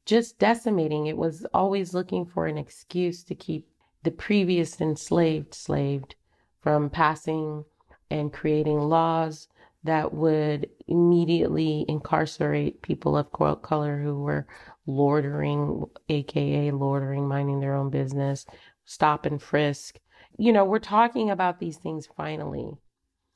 Just 0.06 0.40
decimating 0.40 1.08
it 1.08 1.18
was 1.18 1.46
always 1.54 1.94
looking 1.94 2.26
for 2.26 2.48
an 2.48 2.58
excuse 2.58 3.24
to 3.24 3.36
keep 3.36 3.68
the 4.04 4.12
previous 4.12 4.80
enslaved 4.80 5.54
slaved 5.54 6.16
from 6.62 6.90
passing 6.90 7.66
and 8.10 8.34
creating 8.34 8.80
laws 8.80 9.48
that 9.84 10.14
would 10.14 10.70
immediately 10.88 11.86
incarcerate 11.88 12.82
people 12.82 13.16
of 13.16 13.32
color 13.62 14.02
who 14.02 14.22
were 14.22 14.48
loitering, 14.86 15.86
aka 16.10 16.72
loitering, 16.72 17.28
minding 17.28 17.60
their 17.60 17.76
own 17.76 17.90
business, 17.90 18.46
stop 18.90 19.26
and 19.26 19.42
frisk. 19.42 20.00
You 20.38 20.52
know, 20.52 20.66
we're 20.66 20.80
talking 20.80 21.30
about 21.30 21.60
these 21.60 21.78
things 21.78 22.08
finally 22.18 22.78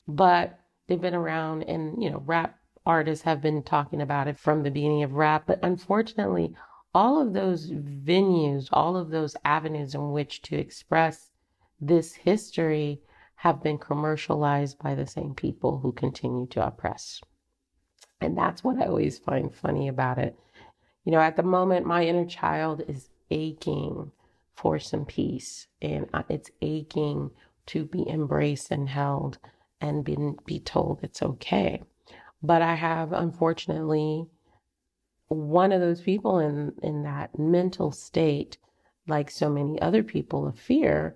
but 0.08 0.60
they've 0.88 1.00
been 1.00 1.16
around 1.16 1.64
and, 1.64 2.02
you 2.02 2.10
know, 2.10 2.22
rap 2.26 2.60
artists 2.86 3.24
have 3.24 3.42
been 3.42 3.64
talking 3.64 4.02
about 4.02 4.28
it 4.28 4.38
from 4.38 4.64
the 4.64 4.72
beginning 4.72 5.04
of 5.04 5.14
rap. 5.14 5.44
But 5.48 5.60
unfortunately, 5.64 6.54
all 6.94 7.22
of 7.22 7.34
those 7.34 7.72
venues, 7.72 8.68
all 8.72 8.98
of 8.98 9.10
those 9.10 9.36
avenues 9.46 9.96
in 9.96 10.12
which 10.12 10.42
to 10.44 10.58
express 10.58 11.32
this 11.80 12.14
history 12.14 13.02
have 13.36 13.64
been 13.64 13.78
commercialized 13.78 14.78
by 14.80 14.96
the 14.96 15.08
same 15.08 15.34
people 15.34 15.80
who 15.80 15.92
continue 15.92 16.48
to 16.48 16.66
oppress. 16.66 17.22
And 18.22 18.38
that's 18.38 18.64
what 18.64 18.78
I 18.78 18.86
always 18.86 19.20
find 19.20 19.54
funny 19.54 19.88
about 19.88 20.18
it. 20.18 20.38
You 21.04 21.12
know, 21.12 21.20
at 21.20 21.36
the 21.36 21.44
moment, 21.44 21.86
my 21.86 22.06
inner 22.06 22.26
child 22.26 22.84
is 22.88 23.10
aching 23.30 24.12
for 24.56 24.80
some 24.80 25.06
peace 25.06 25.68
and 25.82 26.08
uh, 26.14 26.24
it's 26.30 26.52
aching 26.62 27.32
to 27.66 27.86
be 27.86 28.08
embraced 28.08 28.72
and 28.72 28.90
held 28.90 29.38
and 29.82 30.04
been, 30.04 30.38
be 30.46 30.60
told 30.60 31.00
it's 31.04 31.22
okay. 31.22 31.84
But 32.42 32.62
I 32.62 32.76
have, 32.76 33.14
unfortunately, 33.14 34.28
one 35.28 35.72
of 35.72 35.82
those 35.82 36.02
people 36.02 36.40
in, 36.40 36.74
in 36.84 37.04
that 37.04 37.38
mental 37.38 37.92
state, 37.92 38.58
like 39.08 39.32
so 39.32 39.50
many 39.50 39.82
other 39.82 40.04
people 40.04 40.48
of 40.48 40.60
fear, 40.60 41.16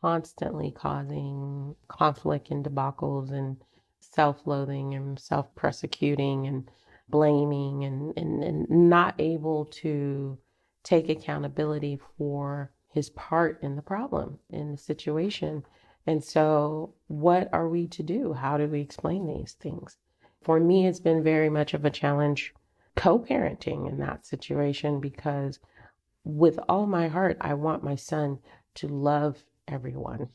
constantly 0.00 0.70
causing 0.70 1.74
conflict 1.88 2.50
and 2.50 2.64
debacles 2.64 3.30
and 3.30 3.56
self 4.00 4.46
loathing 4.46 4.94
and 4.94 5.18
self 5.18 5.54
persecuting 5.54 6.46
and 6.46 6.70
blaming 7.08 7.84
and, 7.84 8.16
and, 8.16 8.42
and 8.42 8.70
not 8.70 9.14
able 9.18 9.66
to 9.66 10.38
take 10.86 11.08
accountability 11.08 11.98
for 12.16 12.70
his 12.88 13.10
part 13.10 13.60
in 13.60 13.74
the 13.74 13.82
problem, 13.82 14.38
in 14.48 14.70
the 14.70 14.76
situation. 14.76 15.64
And 16.06 16.22
so, 16.22 16.94
what 17.08 17.48
are 17.52 17.68
we 17.68 17.88
to 17.88 18.04
do? 18.04 18.34
How 18.34 18.56
do 18.56 18.68
we 18.68 18.80
explain 18.82 19.26
these 19.26 19.54
things? 19.54 19.96
For 20.40 20.60
me, 20.60 20.86
it's 20.86 21.00
been 21.00 21.24
very 21.24 21.50
much 21.50 21.74
of 21.74 21.84
a 21.84 21.90
challenge 21.90 22.54
co 22.94 23.18
parenting 23.18 23.88
in 23.88 23.98
that 23.98 24.24
situation 24.24 25.00
because, 25.00 25.58
with 26.22 26.60
all 26.68 26.86
my 26.86 27.08
heart, 27.08 27.36
I 27.40 27.54
want 27.54 27.82
my 27.82 27.96
son 27.96 28.38
to 28.76 28.86
love 28.86 29.44
everyone. 29.66 30.28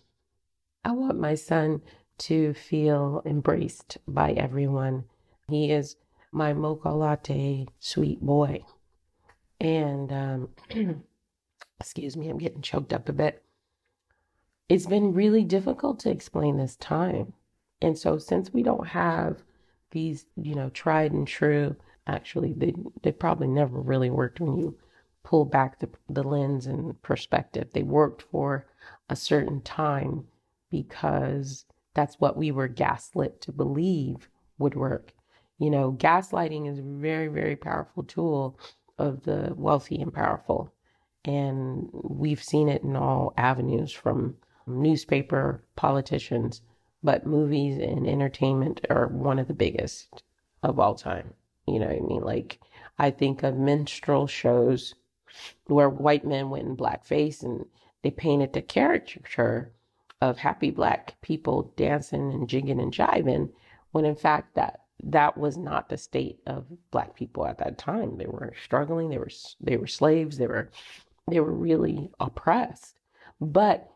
I 0.84 0.91
want 0.91 1.17
my 1.17 1.36
son 1.36 1.81
to 2.17 2.53
feel 2.53 3.22
embraced 3.25 4.00
by 4.05 4.34
everyone. 4.34 5.05
He 5.48 5.72
is 5.72 5.96
my 6.34 6.51
mocha 6.51 6.89
latte 6.89 7.67
sweet 7.79 8.20
boy. 8.20 8.65
And, 9.62 10.12
um, 10.12 10.50
excuse 11.80 12.18
me, 12.18 12.27
I'm 12.30 12.38
getting 12.38 12.62
choked 12.62 12.91
up 12.91 13.08
a 13.08 13.13
bit 13.13 13.41
it's 14.72 14.86
been 14.86 15.13
really 15.13 15.44
difficult 15.44 16.00
to 16.00 16.10
explain 16.10 16.56
this 16.56 16.77
time. 16.77 17.34
And 17.82 17.98
so 17.98 18.18
since 18.18 18.53
we 18.53 18.63
don't 18.63 18.88
have 18.88 19.44
these, 19.91 20.25
you 20.38 20.56
know, 20.56 20.70
tried 20.70 21.12
and 21.12 21.27
true, 21.27 21.75
actually 22.08 22.53
they 22.53 22.74
they 23.03 23.12
probably 23.12 23.48
never 23.48 23.82
really 23.82 24.10
worked 24.10 24.39
when 24.39 24.56
you 24.56 24.77
pull 25.24 25.44
back 25.44 25.80
the 25.80 25.89
the 26.10 26.24
lens 26.24 26.68
and 26.68 27.01
perspective. 27.01 27.68
They 27.74 27.84
worked 27.84 28.22
for 28.22 28.65
a 29.10 29.15
certain 29.18 29.60
time 29.60 30.24
because 30.70 31.65
that's 31.94 32.22
what 32.22 32.38
we 32.38 32.50
were 32.50 32.70
gaslit 32.70 33.41
to 33.41 33.51
believe 33.51 34.30
would 34.58 34.75
work. 34.75 35.12
You 35.60 35.70
know, 35.70 35.91
gaslighting 35.91 36.72
is 36.72 36.80
a 36.80 36.82
very, 36.82 37.27
very 37.27 37.58
powerful 37.58 38.03
tool 38.03 38.58
of 38.98 39.24
the 39.24 39.54
wealthy 39.56 40.02
and 40.02 40.14
powerful. 40.14 40.74
And 41.26 41.90
we've 41.94 42.44
seen 42.44 42.70
it 42.70 42.84
in 42.84 42.96
all 42.96 43.34
avenues 43.38 43.92
from 43.92 44.38
newspaper, 44.66 45.64
politicians, 45.76 46.62
but 47.04 47.26
movies 47.26 47.78
and 47.78 48.08
entertainment 48.08 48.86
are 48.90 49.08
one 49.08 49.40
of 49.40 49.48
the 49.48 49.54
biggest 49.54 50.24
of 50.64 50.80
all 50.80 50.96
time. 50.96 51.34
You 51.68 51.80
know 51.80 51.88
what 51.88 51.96
I 51.96 52.00
mean? 52.00 52.22
Like, 52.22 52.60
I 52.98 53.12
think 53.12 53.44
of 53.44 53.58
minstrel 53.58 54.28
shows 54.28 54.96
where 55.66 55.90
white 55.90 56.26
men 56.26 56.50
went 56.50 56.68
in 56.68 56.78
blackface 56.78 57.44
and 57.44 57.66
they 58.02 58.12
painted 58.12 58.54
the 58.54 58.62
caricature 58.62 59.72
of 60.22 60.38
happy 60.38 60.72
black 60.72 61.16
people 61.22 61.74
dancing 61.76 62.32
and 62.32 62.48
jigging 62.48 62.80
and 62.80 62.94
jiving, 62.94 63.50
when 63.92 64.06
in 64.06 64.16
fact 64.16 64.56
that 64.56 64.82
that 65.03 65.38
was 65.38 65.58
not 65.58 65.89
the 65.89 65.98
state 65.98 66.39
of 66.46 66.65
black 66.91 67.15
people 67.15 67.46
at 67.46 67.58
that 67.58 67.77
time. 67.77 68.17
They 68.17 68.27
were 68.27 68.53
struggling. 68.63 69.10
They 69.10 69.17
were 69.17 69.29
they 69.60 69.77
were 69.77 69.88
slaves. 69.88 70.38
They 70.38 70.48
were 70.48 70.70
they 71.29 71.39
were 71.39 71.53
really 71.53 72.12
oppressed. 72.20 73.00
But 73.39 73.89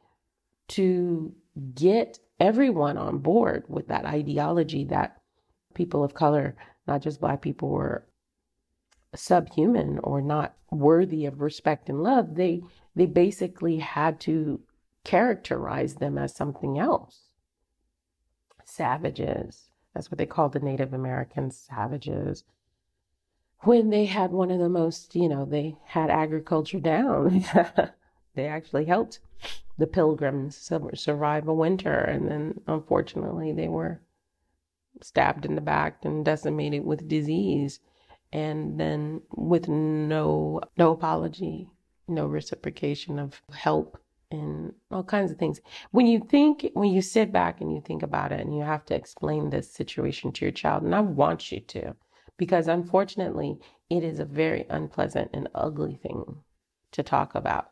to 0.69 1.33
get 1.75 2.19
everyone 2.39 2.97
on 2.97 3.19
board 3.19 3.65
with 3.67 3.87
that 3.87 4.05
ideology 4.05 4.83
that 4.85 5.21
people 5.73 6.03
of 6.03 6.13
color, 6.13 6.55
not 6.87 7.01
just 7.01 7.21
black 7.21 7.41
people, 7.41 7.69
were 7.69 8.07
subhuman 9.13 9.99
or 9.99 10.21
not 10.21 10.55
worthy 10.71 11.25
of 11.25 11.41
respect 11.41 11.89
and 11.89 12.01
love, 12.01 12.35
they 12.35 12.63
they 12.95 13.05
basically 13.05 13.77
had 13.77 14.19
to 14.21 14.59
characterize 15.03 15.95
them 15.95 16.17
as 16.17 16.35
something 16.35 16.79
else. 16.79 17.29
Savages. 18.63 19.69
That's 19.95 20.11
what 20.11 20.17
they 20.17 20.25
called 20.25 20.51
the 20.51 20.59
Native 20.59 20.93
American 20.93 21.49
savages. 21.51 22.43
When 23.61 23.89
they 23.89 24.05
had 24.05 24.31
one 24.31 24.51
of 24.51 24.59
the 24.59 24.69
most, 24.69 25.15
you 25.15 25.29
know, 25.29 25.45
they 25.45 25.77
had 25.85 26.09
agriculture 26.09 26.81
down. 26.81 27.45
they 28.35 28.45
actually 28.45 28.85
helped 28.85 29.19
the 29.77 29.87
pilgrims 29.87 30.69
survive 30.93 31.47
a 31.47 31.53
winter. 31.53 31.93
And 31.93 32.29
then, 32.29 32.61
unfortunately, 32.67 33.53
they 33.53 33.69
were 33.69 34.01
stabbed 35.01 35.45
in 35.45 35.55
the 35.55 35.61
back 35.61 36.03
and 36.03 36.25
decimated 36.25 36.85
with 36.85 37.07
disease. 37.07 37.79
And 38.33 38.77
then, 38.77 39.21
with 39.31 39.69
no 39.69 40.59
no 40.77 40.91
apology, 40.91 41.69
no 42.05 42.27
reciprocation 42.27 43.17
of 43.17 43.41
help 43.53 43.97
and 44.31 44.73
all 44.91 45.03
kinds 45.03 45.31
of 45.31 45.37
things. 45.37 45.61
When 45.91 46.07
you 46.07 46.19
think, 46.19 46.69
when 46.73 46.91
you 46.91 47.01
sit 47.01 47.31
back 47.31 47.61
and 47.61 47.73
you 47.73 47.81
think 47.81 48.03
about 48.03 48.31
it, 48.31 48.41
and 48.41 48.55
you 48.55 48.63
have 48.63 48.85
to 48.85 48.95
explain 48.95 49.49
this 49.49 49.71
situation 49.71 50.31
to 50.33 50.45
your 50.45 50.51
child, 50.51 50.83
and 50.83 50.95
I 50.95 51.01
want 51.01 51.51
you 51.51 51.59
to, 51.59 51.95
because 52.37 52.67
unfortunately, 52.67 53.59
it 53.89 54.03
is 54.03 54.19
a 54.19 54.25
very 54.25 54.65
unpleasant 54.69 55.31
and 55.33 55.47
ugly 55.55 55.99
thing 56.01 56.37
to 56.91 57.03
talk 57.03 57.35
about. 57.35 57.71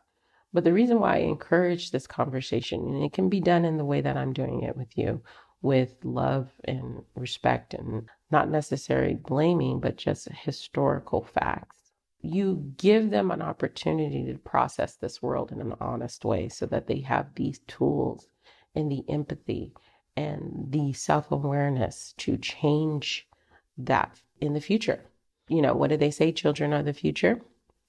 But 0.52 0.64
the 0.64 0.72
reason 0.72 1.00
why 1.00 1.16
I 1.16 1.18
encourage 1.18 1.90
this 1.90 2.06
conversation, 2.06 2.80
and 2.80 3.04
it 3.04 3.12
can 3.12 3.28
be 3.28 3.40
done 3.40 3.64
in 3.64 3.76
the 3.76 3.84
way 3.84 4.00
that 4.00 4.16
I'm 4.16 4.32
doing 4.32 4.62
it 4.62 4.76
with 4.76 4.96
you, 4.96 5.22
with 5.62 5.94
love 6.04 6.50
and 6.64 7.02
respect 7.16 7.74
and 7.74 8.08
not 8.30 8.50
necessarily 8.50 9.14
blaming, 9.14 9.80
but 9.80 9.96
just 9.96 10.28
historical 10.28 11.24
facts. 11.24 11.83
You 12.24 12.72
give 12.78 13.10
them 13.10 13.30
an 13.30 13.42
opportunity 13.42 14.24
to 14.26 14.38
process 14.38 14.96
this 14.96 15.22
world 15.22 15.52
in 15.52 15.60
an 15.60 15.74
honest 15.80 16.24
way 16.24 16.48
so 16.48 16.66
that 16.66 16.86
they 16.86 17.00
have 17.00 17.34
these 17.34 17.60
tools 17.66 18.28
and 18.74 18.90
the 18.90 19.04
empathy 19.08 19.72
and 20.16 20.66
the 20.68 20.92
self 20.92 21.30
awareness 21.30 22.14
to 22.18 22.36
change 22.36 23.28
that 23.76 24.20
in 24.40 24.54
the 24.54 24.60
future. 24.60 25.04
You 25.48 25.62
know, 25.62 25.74
what 25.74 25.90
do 25.90 25.96
they 25.96 26.10
say? 26.10 26.32
Children 26.32 26.72
are 26.72 26.82
the 26.82 26.92
future. 26.92 27.42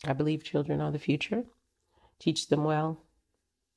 I 0.06 0.14
believe 0.14 0.44
children 0.44 0.82
are 0.82 0.92
the 0.92 1.00
future 1.00 1.46
teach 2.20 2.48
them 2.48 2.64
well, 2.64 3.02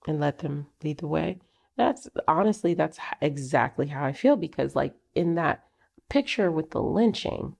and 0.06 0.20
let 0.20 0.38
them 0.38 0.66
lead 0.82 0.98
the 0.98 1.06
way. 1.06 1.38
That's 1.76 2.08
honestly, 2.26 2.74
that's 2.74 2.98
exactly 3.20 3.88
how 3.88 4.04
I 4.04 4.12
feel 4.12 4.36
because, 4.36 4.74
like, 4.74 4.94
in 5.14 5.34
that 5.36 5.64
picture 6.08 6.50
with 6.50 6.70
the 6.70 6.82
lynching, 6.82 7.56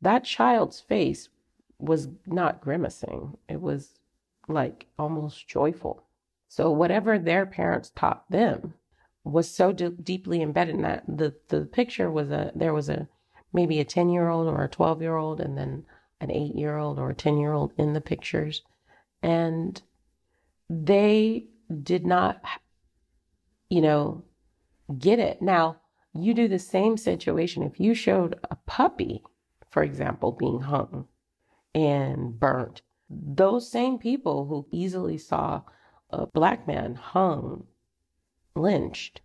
that 0.00 0.24
child's 0.24 0.80
face 0.80 1.28
was 1.78 2.08
not 2.26 2.60
grimacing, 2.60 3.36
it 3.48 3.60
was 3.60 3.98
like 4.48 4.86
almost 4.98 5.48
joyful. 5.48 6.04
So, 6.48 6.70
whatever 6.70 7.18
their 7.18 7.46
parents 7.46 7.92
taught 7.94 8.30
them 8.30 8.74
was 9.24 9.50
so 9.50 9.72
d- 9.72 9.90
deeply 10.02 10.40
embedded 10.42 10.76
in 10.76 10.82
that 10.82 11.04
the, 11.06 11.34
the 11.48 11.66
picture 11.66 12.10
was 12.10 12.30
a 12.30 12.52
there 12.54 12.72
was 12.72 12.88
a 12.88 13.08
maybe 13.52 13.80
a 13.80 13.84
10 13.84 14.08
year 14.08 14.28
old 14.28 14.46
or 14.46 14.64
a 14.64 14.68
12 14.68 15.02
year 15.02 15.16
old 15.16 15.40
and 15.40 15.56
then 15.58 15.84
an 16.20 16.30
8 16.30 16.54
year 16.54 16.78
old 16.78 16.98
or 16.98 17.10
a 17.10 17.14
10 17.14 17.38
year 17.38 17.52
old 17.52 17.72
in 17.76 17.92
the 17.92 18.00
pictures 18.00 18.62
and 19.22 19.82
they 20.70 21.46
did 21.82 22.06
not, 22.06 22.40
you 23.68 23.80
know, 23.80 24.24
get 24.98 25.18
it. 25.18 25.42
Now, 25.42 25.80
you 26.14 26.34
do 26.34 26.48
the 26.48 26.58
same 26.58 26.96
situation. 26.96 27.62
If 27.62 27.80
you 27.80 27.94
showed 27.94 28.38
a 28.50 28.56
puppy, 28.56 29.22
for 29.70 29.82
example, 29.82 30.32
being 30.32 30.60
hung 30.60 31.06
and 31.86 32.38
burnt, 32.38 32.82
those 33.08 33.70
same 33.70 33.98
people 33.98 34.46
who 34.46 34.66
easily 34.70 35.16
saw 35.16 35.62
a 36.10 36.26
black 36.26 36.66
man 36.66 36.94
hung, 36.94 37.66
lynched, 38.54 39.20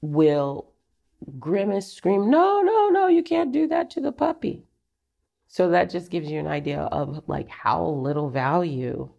will 0.00 0.72
grimace, 1.38 1.92
scream, 1.92 2.30
no, 2.30 2.62
no, 2.62 2.88
no, 2.88 3.06
you 3.06 3.22
can't 3.22 3.52
do 3.52 3.66
that 3.68 3.90
to 3.90 4.00
the 4.00 4.12
puppy. 4.12 4.64
So 5.46 5.68
that 5.68 5.90
just 5.90 6.10
gives 6.10 6.30
you 6.30 6.40
an 6.40 6.46
idea 6.46 6.80
of 6.80 7.22
like 7.28 7.48
how 7.48 7.84
little 7.86 8.30
value 8.30 9.10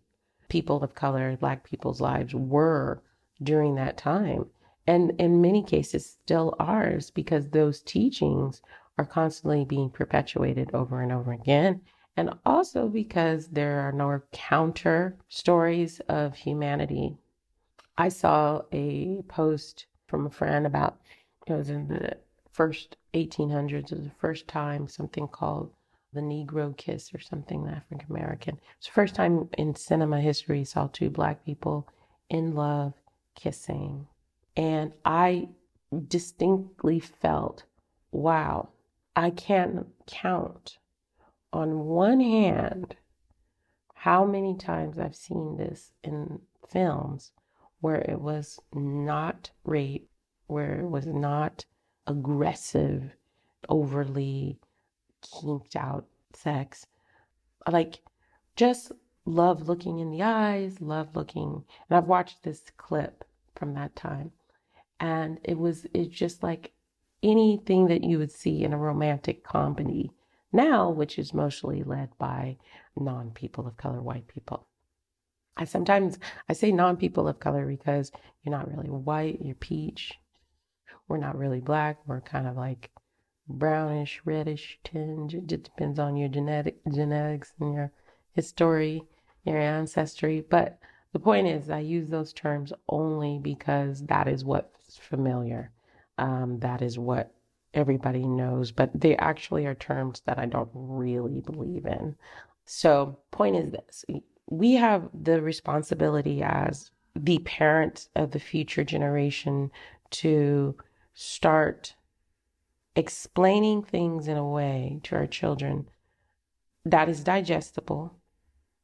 people 0.49 0.83
of 0.83 0.95
color, 0.95 1.37
Black 1.37 1.63
people's 1.63 2.01
lives 2.01 2.33
were 2.33 3.01
during 3.41 3.75
that 3.75 3.97
time. 3.97 4.45
And 4.85 5.11
in 5.19 5.41
many 5.41 5.63
cases, 5.63 6.05
still 6.05 6.55
ours, 6.59 7.09
because 7.09 7.49
those 7.49 7.81
teachings 7.81 8.61
are 8.97 9.05
constantly 9.05 9.63
being 9.63 9.89
perpetuated 9.89 10.69
over 10.73 11.01
and 11.01 11.11
over 11.11 11.31
again. 11.31 11.81
And 12.15 12.31
also 12.45 12.87
because 12.87 13.47
there 13.47 13.79
are 13.79 13.91
no 13.91 14.21
counter 14.31 15.17
stories 15.29 15.99
of 16.01 16.35
humanity. 16.35 17.17
I 17.97 18.09
saw 18.09 18.61
a 18.71 19.23
post 19.27 19.87
from 20.07 20.27
a 20.27 20.29
friend 20.29 20.67
about, 20.67 20.99
it 21.47 21.53
was 21.53 21.69
in 21.69 21.87
the 21.87 22.17
first 22.51 22.97
1800s, 23.13 23.91
it 23.91 23.97
was 23.97 24.05
the 24.05 24.11
first 24.19 24.47
time 24.47 24.87
something 24.87 25.27
called 25.27 25.71
the 26.13 26.21
Negro 26.21 26.77
Kiss 26.77 27.13
or 27.13 27.19
something, 27.19 27.67
African 27.67 28.05
American. 28.11 28.59
It's 28.77 28.87
the 28.87 28.93
first 28.93 29.15
time 29.15 29.49
in 29.57 29.75
cinema 29.75 30.21
history 30.21 30.63
saw 30.63 30.87
two 30.87 31.09
black 31.09 31.43
people 31.43 31.87
in 32.29 32.53
love 32.53 32.93
kissing. 33.35 34.05
And 34.55 34.93
I 35.03 35.49
distinctly 36.07 36.99
felt, 36.99 37.63
wow, 38.11 38.69
I 39.15 39.31
can't 39.31 39.87
count 40.05 40.77
on 41.53 41.85
one 41.85 42.19
hand 42.19 42.95
how 43.93 44.25
many 44.25 44.57
times 44.57 44.97
I've 44.97 45.15
seen 45.15 45.55
this 45.55 45.93
in 46.03 46.41
films 46.67 47.31
where 47.79 48.01
it 48.01 48.19
was 48.19 48.59
not 48.73 49.51
rape, 49.63 50.09
where 50.47 50.81
it 50.81 50.89
was 50.89 51.05
not 51.05 51.63
aggressive, 52.07 53.15
overly 53.69 54.59
kinked 55.21 55.75
out 55.75 56.05
sex. 56.33 56.87
Like, 57.69 57.99
just 58.55 58.91
love 59.25 59.69
looking 59.69 59.99
in 59.99 60.11
the 60.11 60.23
eyes, 60.23 60.81
love 60.81 61.15
looking. 61.15 61.63
And 61.89 61.97
I've 61.97 62.07
watched 62.07 62.43
this 62.43 62.63
clip 62.75 63.23
from 63.55 63.73
that 63.75 63.95
time. 63.95 64.31
And 64.99 65.39
it 65.43 65.57
was, 65.57 65.85
it's 65.93 66.13
just 66.13 66.43
like 66.43 66.73
anything 67.21 67.87
that 67.87 68.03
you 68.03 68.17
would 68.17 68.31
see 68.31 68.63
in 68.63 68.73
a 68.73 68.77
romantic 68.77 69.43
comedy 69.43 70.11
now, 70.53 70.89
which 70.89 71.17
is 71.17 71.33
mostly 71.33 71.83
led 71.83 72.09
by 72.17 72.57
non 72.95 73.31
people 73.31 73.67
of 73.67 73.77
color, 73.77 74.01
white 74.01 74.27
people. 74.27 74.67
I 75.57 75.65
sometimes 75.65 76.17
I 76.47 76.53
say 76.53 76.71
non 76.71 76.97
people 76.97 77.27
of 77.27 77.39
color 77.39 77.65
because 77.65 78.11
you're 78.43 78.55
not 78.55 78.69
really 78.69 78.89
white, 78.89 79.41
you're 79.41 79.55
peach. 79.55 80.19
We're 81.07 81.17
not 81.17 81.37
really 81.37 81.59
black. 81.59 81.99
We're 82.07 82.21
kind 82.21 82.47
of 82.47 82.55
like 82.55 82.91
brownish, 83.47 84.21
reddish 84.25 84.79
tinge. 84.83 85.35
It 85.35 85.47
just 85.47 85.63
depends 85.63 85.99
on 85.99 86.15
your 86.15 86.29
genetic 86.29 86.79
genetics 86.91 87.53
and 87.59 87.73
your 87.73 87.91
history, 88.31 89.03
your 89.43 89.57
ancestry. 89.57 90.41
But 90.41 90.79
the 91.11 91.19
point 91.19 91.47
is, 91.47 91.69
I 91.69 91.79
use 91.79 92.09
those 92.09 92.33
terms 92.33 92.73
only 92.89 93.39
because 93.39 94.05
that 94.05 94.27
is 94.27 94.43
what's 94.43 94.97
familiar. 94.97 95.71
Um, 96.17 96.59
that 96.59 96.81
is 96.81 96.97
what 96.97 97.33
everybody 97.73 98.25
knows, 98.25 98.71
but 98.71 98.89
they 98.93 99.15
actually 99.17 99.65
are 99.65 99.75
terms 99.75 100.21
that 100.25 100.39
I 100.39 100.45
don't 100.45 100.69
really 100.73 101.41
believe 101.41 101.85
in. 101.85 102.15
So, 102.65 103.19
point 103.31 103.55
is 103.55 103.71
this 103.71 104.05
we 104.49 104.73
have 104.73 105.09
the 105.13 105.41
responsibility 105.41 106.41
as 106.43 106.91
the 107.15 107.39
parent 107.39 108.09
of 108.15 108.31
the 108.31 108.39
future 108.39 108.83
generation 108.83 109.71
to 110.11 110.75
start 111.13 111.95
explaining 112.95 113.83
things 113.83 114.27
in 114.27 114.37
a 114.37 114.47
way 114.47 114.99
to 115.03 115.15
our 115.15 115.27
children 115.27 115.87
that 116.85 117.07
is 117.07 117.23
digestible, 117.23 118.15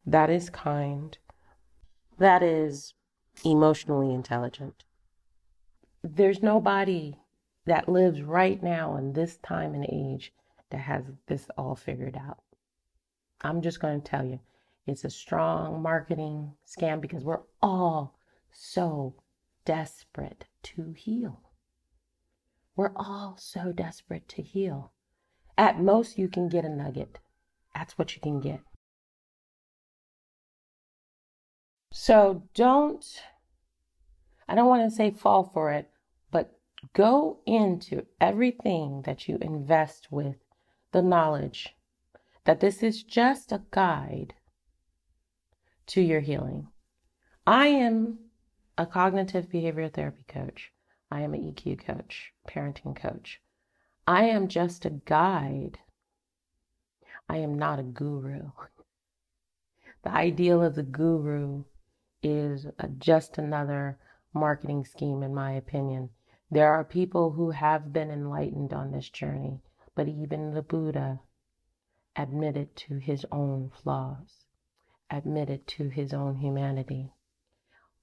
that 0.05 0.29
is 0.29 0.49
kind, 0.49 1.17
that 2.17 2.41
is 2.41 2.93
emotionally 3.43 4.13
intelligent. 4.13 4.83
There's 6.03 6.41
nobody 6.41 7.17
that 7.69 7.87
lives 7.87 8.21
right 8.21 8.61
now 8.63 8.97
in 8.97 9.13
this 9.13 9.37
time 9.37 9.73
and 9.75 9.85
age 9.85 10.33
that 10.71 10.79
has 10.79 11.03
this 11.27 11.47
all 11.57 11.75
figured 11.75 12.17
out. 12.17 12.39
I'm 13.41 13.61
just 13.61 13.79
going 13.79 14.01
to 14.01 14.09
tell 14.09 14.25
you 14.25 14.39
It's 14.85 15.03
a 15.05 15.09
strong 15.09 15.81
marketing 15.81 16.53
scam 16.67 16.99
because 16.99 17.23
we're 17.23 17.43
all 17.61 18.17
so 18.51 19.13
desperate 19.65 20.45
to 20.63 20.93
heal. 20.93 21.41
We're 22.75 22.93
all 22.95 23.37
so 23.39 23.71
desperate 23.71 24.27
to 24.29 24.41
heal. 24.41 24.93
At 25.57 25.79
most, 25.79 26.17
you 26.17 26.27
can 26.27 26.49
get 26.49 26.65
a 26.65 26.69
nugget. 26.69 27.19
That's 27.75 27.97
what 27.97 28.15
you 28.15 28.21
can 28.21 28.39
get. 28.39 28.61
So 31.91 32.43
don't, 32.55 33.05
I 34.47 34.55
don't 34.55 34.67
want 34.67 34.89
to 34.89 34.95
say 34.95 35.11
fall 35.11 35.43
for 35.43 35.71
it, 35.71 35.91
go 36.93 37.39
into 37.45 38.05
everything 38.21 39.01
that 39.05 39.27
you 39.27 39.37
invest 39.41 40.07
with 40.11 40.37
the 40.91 41.01
knowledge 41.01 41.75
that 42.45 42.59
this 42.59 42.81
is 42.81 43.03
just 43.03 43.51
a 43.51 43.61
guide 43.71 44.33
to 45.87 46.01
your 46.01 46.21
healing. 46.21 46.67
I 47.45 47.67
am 47.67 48.19
a 48.77 48.85
cognitive 48.85 49.49
behavior 49.49 49.89
therapy 49.89 50.23
coach. 50.27 50.71
I 51.11 51.21
am 51.21 51.33
an 51.33 51.41
EQ 51.41 51.85
coach, 51.85 52.31
parenting 52.47 52.95
coach. 52.95 53.41
I 54.07 54.23
am 54.25 54.47
just 54.47 54.85
a 54.85 54.89
guide. 54.89 55.79
I 57.27 57.37
am 57.37 57.57
not 57.57 57.79
a 57.79 57.83
guru. 57.83 58.51
The 60.01 60.11
ideal 60.11 60.63
of 60.63 60.75
the 60.75 60.83
guru 60.83 61.65
is 62.23 62.65
just 62.99 63.37
another 63.37 63.99
marketing 64.33 64.85
scheme, 64.85 65.23
in 65.23 65.35
my 65.35 65.51
opinion. 65.51 66.11
There 66.51 66.73
are 66.73 66.83
people 66.83 67.31
who 67.31 67.51
have 67.51 67.93
been 67.93 68.09
enlightened 68.09 68.73
on 68.73 68.91
this 68.91 69.09
journey, 69.09 69.61
but 69.93 70.07
even 70.07 70.53
the 70.55 70.63
Buddha 70.63 71.21
admitted 72.15 72.75
to 72.75 72.97
his 72.97 73.23
own 73.31 73.69
flaws, 73.69 74.45
admitted 75.11 75.67
to 75.67 75.89
his 75.89 76.11
own 76.11 76.37
humanity. 76.37 77.13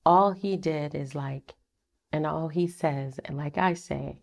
All 0.05 0.31
he 0.31 0.57
did 0.57 0.95
is 0.95 1.15
like, 1.17 1.57
and 2.13 2.25
all 2.25 2.47
he 2.47 2.69
says, 2.69 3.19
and 3.25 3.37
like 3.37 3.59
I 3.59 3.75
say, 3.75 4.23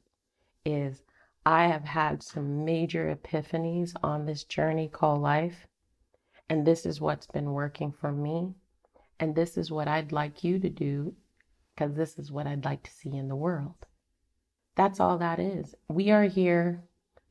is 0.64 1.04
I 1.46 1.68
have 1.68 1.84
had 1.84 2.24
some 2.24 2.64
major 2.64 3.14
epiphanies 3.14 3.94
on 4.02 4.26
this 4.26 4.46
journey 4.46 4.88
called 4.88 5.22
life, 5.22 5.68
and 6.50 6.66
this 6.66 6.86
is 6.86 7.02
what's 7.02 7.28
been 7.28 7.52
working 7.52 7.92
for 7.92 8.14
me, 8.14 8.56
and 9.20 9.36
this 9.36 9.58
is 9.58 9.70
what 9.70 9.90
I'd 9.90 10.14
like 10.14 10.46
you 10.46 10.60
to 10.60 10.70
do, 10.70 11.14
because 11.76 11.96
this 11.96 12.18
is 12.18 12.32
what 12.32 12.48
I'd 12.48 12.64
like 12.64 12.84
to 12.84 12.92
see 12.92 13.14
in 13.18 13.28
the 13.28 13.36
world. 13.36 13.86
That's 14.76 15.00
all 15.00 15.18
that 15.20 15.40
is. 15.40 15.76
We 15.88 16.10
are 16.12 16.24
here 16.24 16.84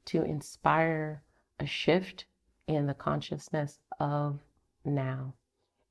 to 0.06 0.22
inspire 0.22 1.22
a 1.58 1.66
shift 1.66 2.26
in 2.66 2.86
the 2.86 2.94
consciousness 2.94 3.78
of 3.98 4.38
now. 4.84 5.34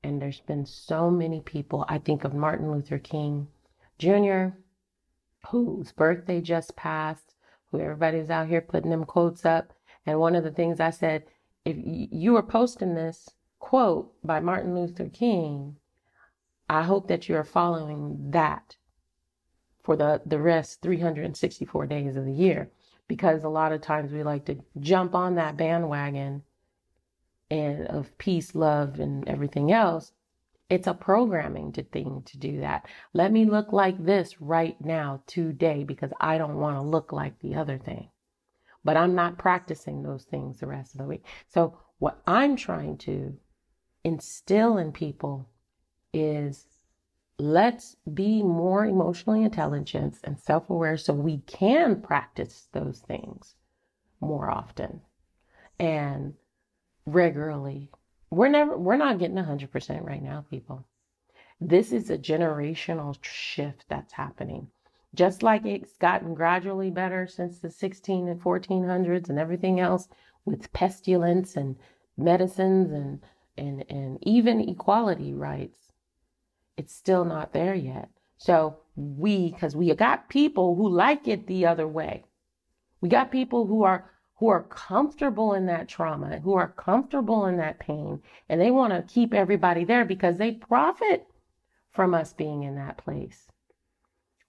And 0.02 0.20
there's 0.20 0.40
been 0.40 0.66
so 0.66 1.10
many 1.10 1.40
people. 1.40 1.84
I 1.88 1.98
think 1.98 2.24
of 2.24 2.34
Martin 2.34 2.72
Luther 2.72 2.98
King 2.98 3.48
Jr., 3.98 4.56
whose 5.48 5.92
birthday 5.92 6.40
just 6.40 6.74
passed, 6.74 7.34
who 7.70 7.80
everybody's 7.80 8.30
out 8.30 8.48
here 8.48 8.60
putting 8.60 8.90
them 8.90 9.04
quotes 9.04 9.44
up. 9.44 9.72
And 10.06 10.18
one 10.18 10.34
of 10.34 10.44
the 10.44 10.50
things 10.50 10.80
I 10.80 10.90
said, 10.90 11.24
if 11.64 11.76
you 11.78 12.32
were 12.32 12.42
posting 12.42 12.94
this 12.94 13.30
quote 13.58 14.12
by 14.24 14.40
Martin 14.40 14.74
Luther 14.74 15.08
King, 15.08 15.76
I 16.68 16.82
hope 16.82 17.08
that 17.08 17.28
you 17.28 17.36
are 17.36 17.44
following 17.44 18.30
that 18.30 18.76
for 19.82 19.96
the, 19.96 20.22
the 20.24 20.38
rest 20.38 20.82
364 20.82 21.86
days 21.86 22.16
of 22.16 22.24
the 22.24 22.32
year. 22.32 22.70
Because 23.08 23.44
a 23.44 23.48
lot 23.48 23.72
of 23.72 23.80
times 23.80 24.12
we 24.12 24.22
like 24.22 24.44
to 24.46 24.58
jump 24.80 25.14
on 25.14 25.34
that 25.34 25.56
bandwagon 25.56 26.42
and 27.50 27.86
of 27.88 28.16
peace, 28.16 28.54
love, 28.54 28.98
and 28.98 29.28
everything 29.28 29.72
else. 29.72 30.12
It's 30.70 30.86
a 30.86 30.94
programming 30.94 31.72
to 31.72 31.82
thing 31.82 32.22
to 32.24 32.38
do 32.38 32.60
that. 32.60 32.86
Let 33.12 33.30
me 33.30 33.44
look 33.44 33.72
like 33.72 34.02
this 34.02 34.40
right 34.40 34.80
now, 34.82 35.22
today, 35.26 35.84
because 35.84 36.12
I 36.18 36.38
don't 36.38 36.56
want 36.56 36.78
to 36.78 36.82
look 36.82 37.12
like 37.12 37.38
the 37.40 37.56
other 37.56 37.76
thing. 37.76 38.08
But 38.84 38.96
I'm 38.96 39.14
not 39.14 39.36
practicing 39.36 40.02
those 40.02 40.24
things 40.24 40.60
the 40.60 40.66
rest 40.66 40.94
of 40.94 40.98
the 40.98 41.06
week. 41.06 41.24
So 41.46 41.76
what 41.98 42.22
I'm 42.26 42.56
trying 42.56 42.96
to 42.98 43.36
instill 44.02 44.78
in 44.78 44.92
people 44.92 45.46
is 46.14 46.66
let's 47.38 47.96
be 48.12 48.42
more 48.42 48.84
emotionally 48.84 49.42
intelligent 49.42 50.18
and 50.24 50.38
self 50.38 50.70
aware 50.70 50.96
so 50.96 51.12
we 51.12 51.38
can 51.38 52.00
practice 52.00 52.68
those 52.72 53.00
things 53.00 53.54
more 54.20 54.50
often 54.50 55.00
and 55.78 56.34
regularly. 57.06 57.90
We're 58.30 58.48
never, 58.48 58.76
we're 58.78 58.96
not 58.96 59.18
getting 59.18 59.36
100% 59.36 60.04
right 60.04 60.22
now, 60.22 60.44
people. 60.50 60.86
This 61.60 61.92
is 61.92 62.10
a 62.10 62.18
generational 62.18 63.16
shift 63.22 63.84
that's 63.88 64.12
happening. 64.12 64.68
Just 65.14 65.42
like 65.42 65.66
it's 65.66 65.96
gotten 65.98 66.34
gradually 66.34 66.90
better 66.90 67.26
since 67.26 67.58
the 67.58 67.70
16 67.70 68.28
and 68.28 68.40
1400s 68.40 69.28
and 69.28 69.38
everything 69.38 69.78
else 69.78 70.08
with 70.44 70.72
pestilence 70.72 71.56
and 71.56 71.76
medicines 72.16 72.90
and, 72.92 73.20
and, 73.58 73.84
and 73.90 74.18
even 74.22 74.66
equality 74.66 75.34
rights 75.34 75.81
it's 76.76 76.94
still 76.94 77.24
not 77.24 77.52
there 77.52 77.74
yet. 77.74 78.08
So 78.38 78.78
we, 78.96 79.50
because 79.50 79.76
we 79.76 79.94
got 79.94 80.28
people 80.28 80.74
who 80.74 80.88
like 80.88 81.28
it 81.28 81.46
the 81.46 81.66
other 81.66 81.86
way. 81.86 82.24
We 83.00 83.08
got 83.08 83.30
people 83.30 83.66
who 83.66 83.82
are 83.82 84.10
who 84.36 84.48
are 84.48 84.64
comfortable 84.64 85.54
in 85.54 85.66
that 85.66 85.88
trauma, 85.88 86.40
who 86.40 86.54
are 86.54 86.72
comfortable 86.72 87.46
in 87.46 87.58
that 87.58 87.78
pain, 87.78 88.20
and 88.48 88.60
they 88.60 88.72
want 88.72 88.92
to 88.92 89.14
keep 89.14 89.32
everybody 89.32 89.84
there 89.84 90.04
because 90.04 90.36
they 90.36 90.50
profit 90.50 91.28
from 91.92 92.12
us 92.12 92.32
being 92.32 92.64
in 92.64 92.74
that 92.74 92.96
place. 92.96 93.46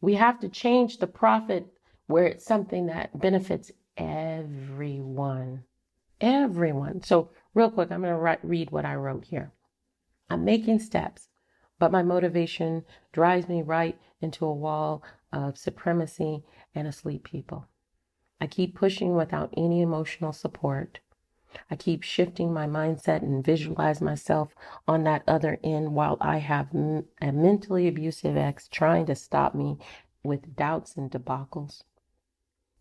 We 0.02 0.16
have 0.16 0.40
to 0.40 0.50
change 0.50 0.98
the 0.98 1.06
profit 1.06 1.68
where 2.08 2.26
it's 2.26 2.44
something 2.44 2.88
that 2.88 3.20
benefits 3.20 3.72
everyone. 3.96 5.64
Everyone. 6.20 7.04
So, 7.04 7.30
real 7.54 7.70
quick, 7.70 7.92
I'm 7.92 8.02
going 8.02 8.16
to 8.16 8.40
read 8.42 8.72
what 8.72 8.86
I 8.86 8.96
wrote 8.96 9.26
here. 9.26 9.52
I'm 10.30 10.44
making 10.44 10.80
steps 10.80 11.28
but 11.80 11.92
my 11.92 12.04
motivation 12.04 12.86
drives 13.12 13.48
me 13.48 13.62
right 13.62 14.00
into 14.22 14.46
a 14.46 14.54
wall 14.54 15.04
of 15.32 15.58
supremacy 15.58 16.44
and 16.74 16.88
asleep 16.88 17.24
people. 17.24 17.68
I 18.40 18.48
keep 18.48 18.76
pushing 18.76 19.16
without 19.16 19.54
any 19.56 19.82
emotional 19.82 20.34
support. 20.34 21.00
I 21.70 21.76
keep 21.76 22.04
shifting 22.04 22.54
my 22.54 22.66
mindset 22.66 23.22
and 23.22 23.46
visualize 23.46 24.02
myself 24.02 24.56
on 24.88 25.04
that 25.04 25.24
other 25.28 25.60
end 25.64 25.94
while 25.94 26.18
I 26.20 26.38
have 26.38 26.74
a 26.74 27.32
mentally 27.32 27.88
abusive 27.88 28.36
ex 28.36 28.68
trying 28.68 29.06
to 29.06 29.16
stop 29.16 29.54
me 29.54 29.78
with 30.24 30.56
doubts 30.56 30.96
and 30.96 31.12
debacles. 31.12 31.84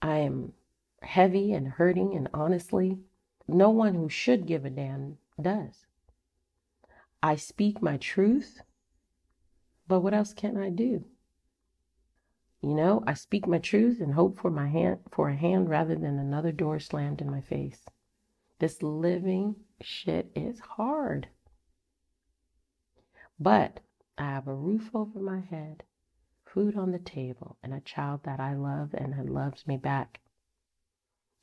I 0.01 0.19
am 0.19 0.55
heavy 1.03 1.53
and 1.53 1.69
hurting, 1.69 2.15
and 2.15 2.29
honestly, 2.33 2.99
no 3.47 3.71
one 3.71 3.95
who 3.95 4.09
should 4.09 4.47
give 4.47 4.65
a 4.65 4.71
damn 4.71 5.19
does. 5.41 5.87
I 7.23 7.37
speak 7.37 7.83
my 7.83 7.99
truth 7.99 8.63
but 9.93 10.01
what 10.01 10.15
else 10.15 10.33
can 10.33 10.57
I 10.57 10.71
do? 10.71 11.05
You 12.63 12.75
know, 12.75 13.05
I 13.07 13.13
speak 13.13 13.47
my 13.47 13.59
truth 13.59 14.01
and 14.01 14.15
hope 14.15 14.39
for 14.39 14.51
my 14.51 14.67
hand 14.67 15.01
for 15.11 15.29
a 15.29 15.37
hand 15.37 15.69
rather 15.69 15.95
than 15.95 16.19
another 16.19 16.51
door 16.51 16.81
slammed 16.81 17.21
in 17.21 17.31
my 17.31 17.43
face. 17.43 17.85
This 18.59 18.83
living 18.83 19.55
shit 19.83 20.33
is 20.35 20.61
hard. 20.61 21.29
But 23.39 23.81
I 24.17 24.31
have 24.31 24.49
a 24.49 24.55
roof 24.55 24.89
over 24.95 25.21
my 25.21 25.41
head, 25.41 25.83
food 26.43 26.75
on 26.75 26.93
the 26.93 26.99
table, 26.99 27.59
and 27.63 27.75
a 27.75 27.81
child 27.81 28.23
that 28.23 28.41
I 28.41 28.55
love 28.55 28.95
and 28.95 29.13
that 29.13 29.29
loves 29.29 29.67
me 29.67 29.77
back. 29.77 30.21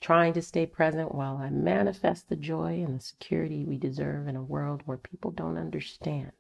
Trying 0.02 0.34
to 0.34 0.42
stay 0.42 0.66
present 0.66 1.14
while 1.14 1.38
I 1.38 1.52
manifest 1.52 2.30
the 2.30 2.36
joy 2.36 2.82
and 2.84 2.98
the 2.98 3.04
security 3.04 3.64
we 3.64 3.78
deserve 3.78 4.28
in 4.28 4.36
a 4.36 4.42
world 4.42 4.82
where 4.88 4.98
people 4.98 5.30
don't 5.30 5.56
understand 5.56 6.32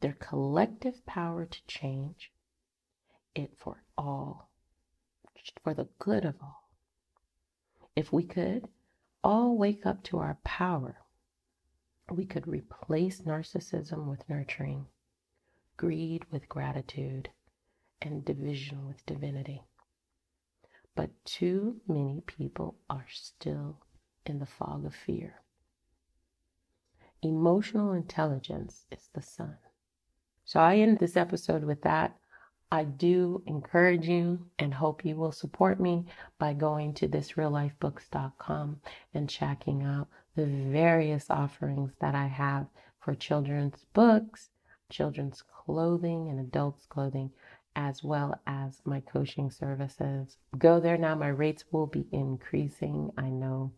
their 0.00 0.14
collective 0.14 1.04
power 1.06 1.46
to 1.46 1.66
change 1.66 2.32
it 3.34 3.56
for 3.56 3.82
all, 3.96 4.50
for 5.62 5.74
the 5.74 5.88
good 5.98 6.24
of 6.24 6.36
all. 6.42 6.68
If 7.96 8.12
we 8.12 8.24
could 8.24 8.68
all 9.22 9.56
wake 9.56 9.86
up 9.86 10.02
to 10.04 10.18
our 10.18 10.38
power, 10.44 10.98
we 12.10 12.26
could 12.26 12.46
replace 12.46 13.22
narcissism 13.22 14.10
with 14.10 14.28
nurturing, 14.28 14.86
greed 15.76 16.24
with 16.30 16.48
gratitude, 16.48 17.30
and 18.02 18.24
division 18.24 18.86
with 18.86 19.06
divinity. 19.06 19.62
But 20.94 21.10
too 21.24 21.80
many 21.88 22.20
people 22.26 22.76
are 22.90 23.06
still 23.08 23.80
in 24.26 24.38
the 24.38 24.46
fog 24.46 24.84
of 24.84 24.94
fear. 24.94 25.42
Emotional 27.22 27.92
intelligence 27.92 28.86
is 28.90 29.08
the 29.12 29.22
sun. 29.22 29.56
So 30.44 30.60
I 30.60 30.76
end 30.76 30.98
this 30.98 31.16
episode 31.16 31.64
with 31.64 31.82
that. 31.82 32.16
I 32.70 32.84
do 32.84 33.42
encourage 33.46 34.08
you 34.08 34.46
and 34.58 34.74
hope 34.74 35.04
you 35.04 35.16
will 35.16 35.32
support 35.32 35.78
me 35.78 36.06
by 36.38 36.54
going 36.54 36.92
to 36.94 37.08
thisreallifebooks.com 37.08 38.80
and 39.14 39.28
checking 39.28 39.82
out 39.84 40.08
the 40.34 40.46
various 40.46 41.30
offerings 41.30 41.92
that 42.00 42.14
I 42.14 42.26
have 42.26 42.66
for 42.98 43.14
children's 43.14 43.84
books, 43.92 44.50
children's 44.90 45.42
clothing, 45.42 46.28
and 46.28 46.40
adults' 46.40 46.86
clothing, 46.86 47.30
as 47.76 48.02
well 48.02 48.40
as 48.46 48.82
my 48.84 49.00
coaching 49.00 49.50
services. 49.50 50.36
Go 50.58 50.80
there 50.80 50.98
now. 50.98 51.14
My 51.14 51.28
rates 51.28 51.64
will 51.70 51.86
be 51.86 52.06
increasing. 52.10 53.12
I 53.16 53.28
know 53.28 53.72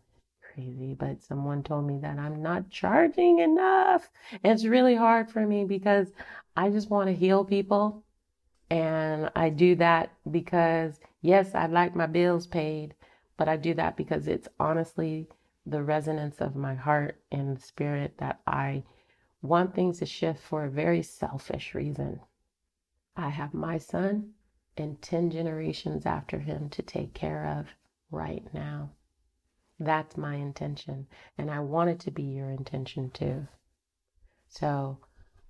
crazy, 0.57 0.95
but 0.95 1.21
someone 1.21 1.61
told 1.61 1.85
me 1.85 1.99
that 1.99 2.17
I'm 2.17 2.41
not 2.41 2.71
charging 2.71 3.37
enough. 3.39 4.09
It's 4.43 4.65
really 4.65 4.95
hard 4.95 5.29
for 5.29 5.45
me 5.45 5.65
because 5.65 6.07
I 6.55 6.71
just 6.71 6.89
want 6.89 7.09
to 7.09 7.15
heal 7.15 7.45
people. 7.45 8.03
And 8.71 9.29
I 9.35 9.49
do 9.49 9.75
that 9.75 10.11
because, 10.31 10.99
yes, 11.21 11.53
I'd 11.53 11.69
like 11.69 11.95
my 11.95 12.07
bills 12.07 12.47
paid, 12.47 12.95
but 13.37 13.47
I 13.47 13.55
do 13.55 13.75
that 13.75 13.95
because 13.95 14.27
it's 14.27 14.47
honestly 14.59 15.27
the 15.63 15.83
resonance 15.83 16.41
of 16.41 16.55
my 16.55 16.73
heart 16.73 17.21
and 17.31 17.61
spirit 17.61 18.15
that 18.17 18.39
I 18.47 18.83
want 19.43 19.75
things 19.75 19.99
to 19.99 20.07
shift 20.07 20.39
for 20.41 20.65
a 20.65 20.71
very 20.71 21.03
selfish 21.03 21.75
reason. 21.75 22.19
I 23.15 23.29
have 23.29 23.53
my 23.53 23.77
son 23.77 24.31
and 24.75 24.99
10 25.03 25.29
generations 25.29 26.07
after 26.07 26.39
him 26.39 26.69
to 26.71 26.81
take 26.81 27.13
care 27.13 27.45
of 27.45 27.67
right 28.09 28.51
now. 28.55 28.89
That's 29.79 30.17
my 30.17 30.35
intention. 30.35 31.07
And 31.37 31.51
I 31.51 31.59
want 31.59 31.89
it 31.89 31.99
to 32.01 32.11
be 32.11 32.23
your 32.23 32.49
intention 32.49 33.11
too. 33.11 33.47
So 34.49 34.97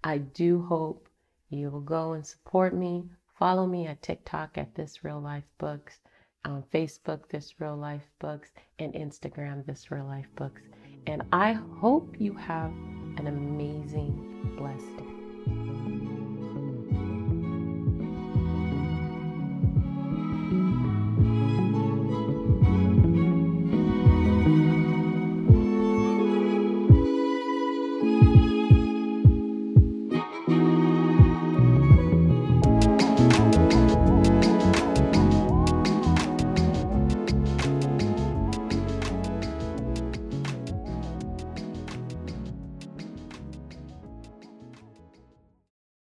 I 0.04 0.18
do 0.18 0.64
hope 0.64 1.08
you 1.50 1.70
will 1.70 1.82
go 1.82 2.14
and 2.14 2.26
support 2.26 2.74
me. 2.74 3.10
Follow 3.40 3.66
me 3.66 3.88
at 3.88 4.02
TikTok 4.02 4.58
at 4.58 4.76
This 4.76 5.04
Real 5.04 5.22
Life 5.22 5.48
Books, 5.60 6.00
on 6.44 6.64
Facebook, 6.74 7.30
This 7.30 7.60
Real 7.60 7.78
Life 7.78 8.10
Books, 8.20 8.50
and 8.80 8.94
Instagram, 8.94 9.66
This 9.66 9.92
Real 9.92 10.06
Life 10.06 10.30
Books. 10.36 10.62
And 11.06 11.24
I 11.32 11.54
hope 11.54 12.16
you 12.20 12.34
have 12.34 12.72
an 13.18 13.28
amazing, 13.28 14.56
blessed 14.58 14.98
day. 14.98 16.17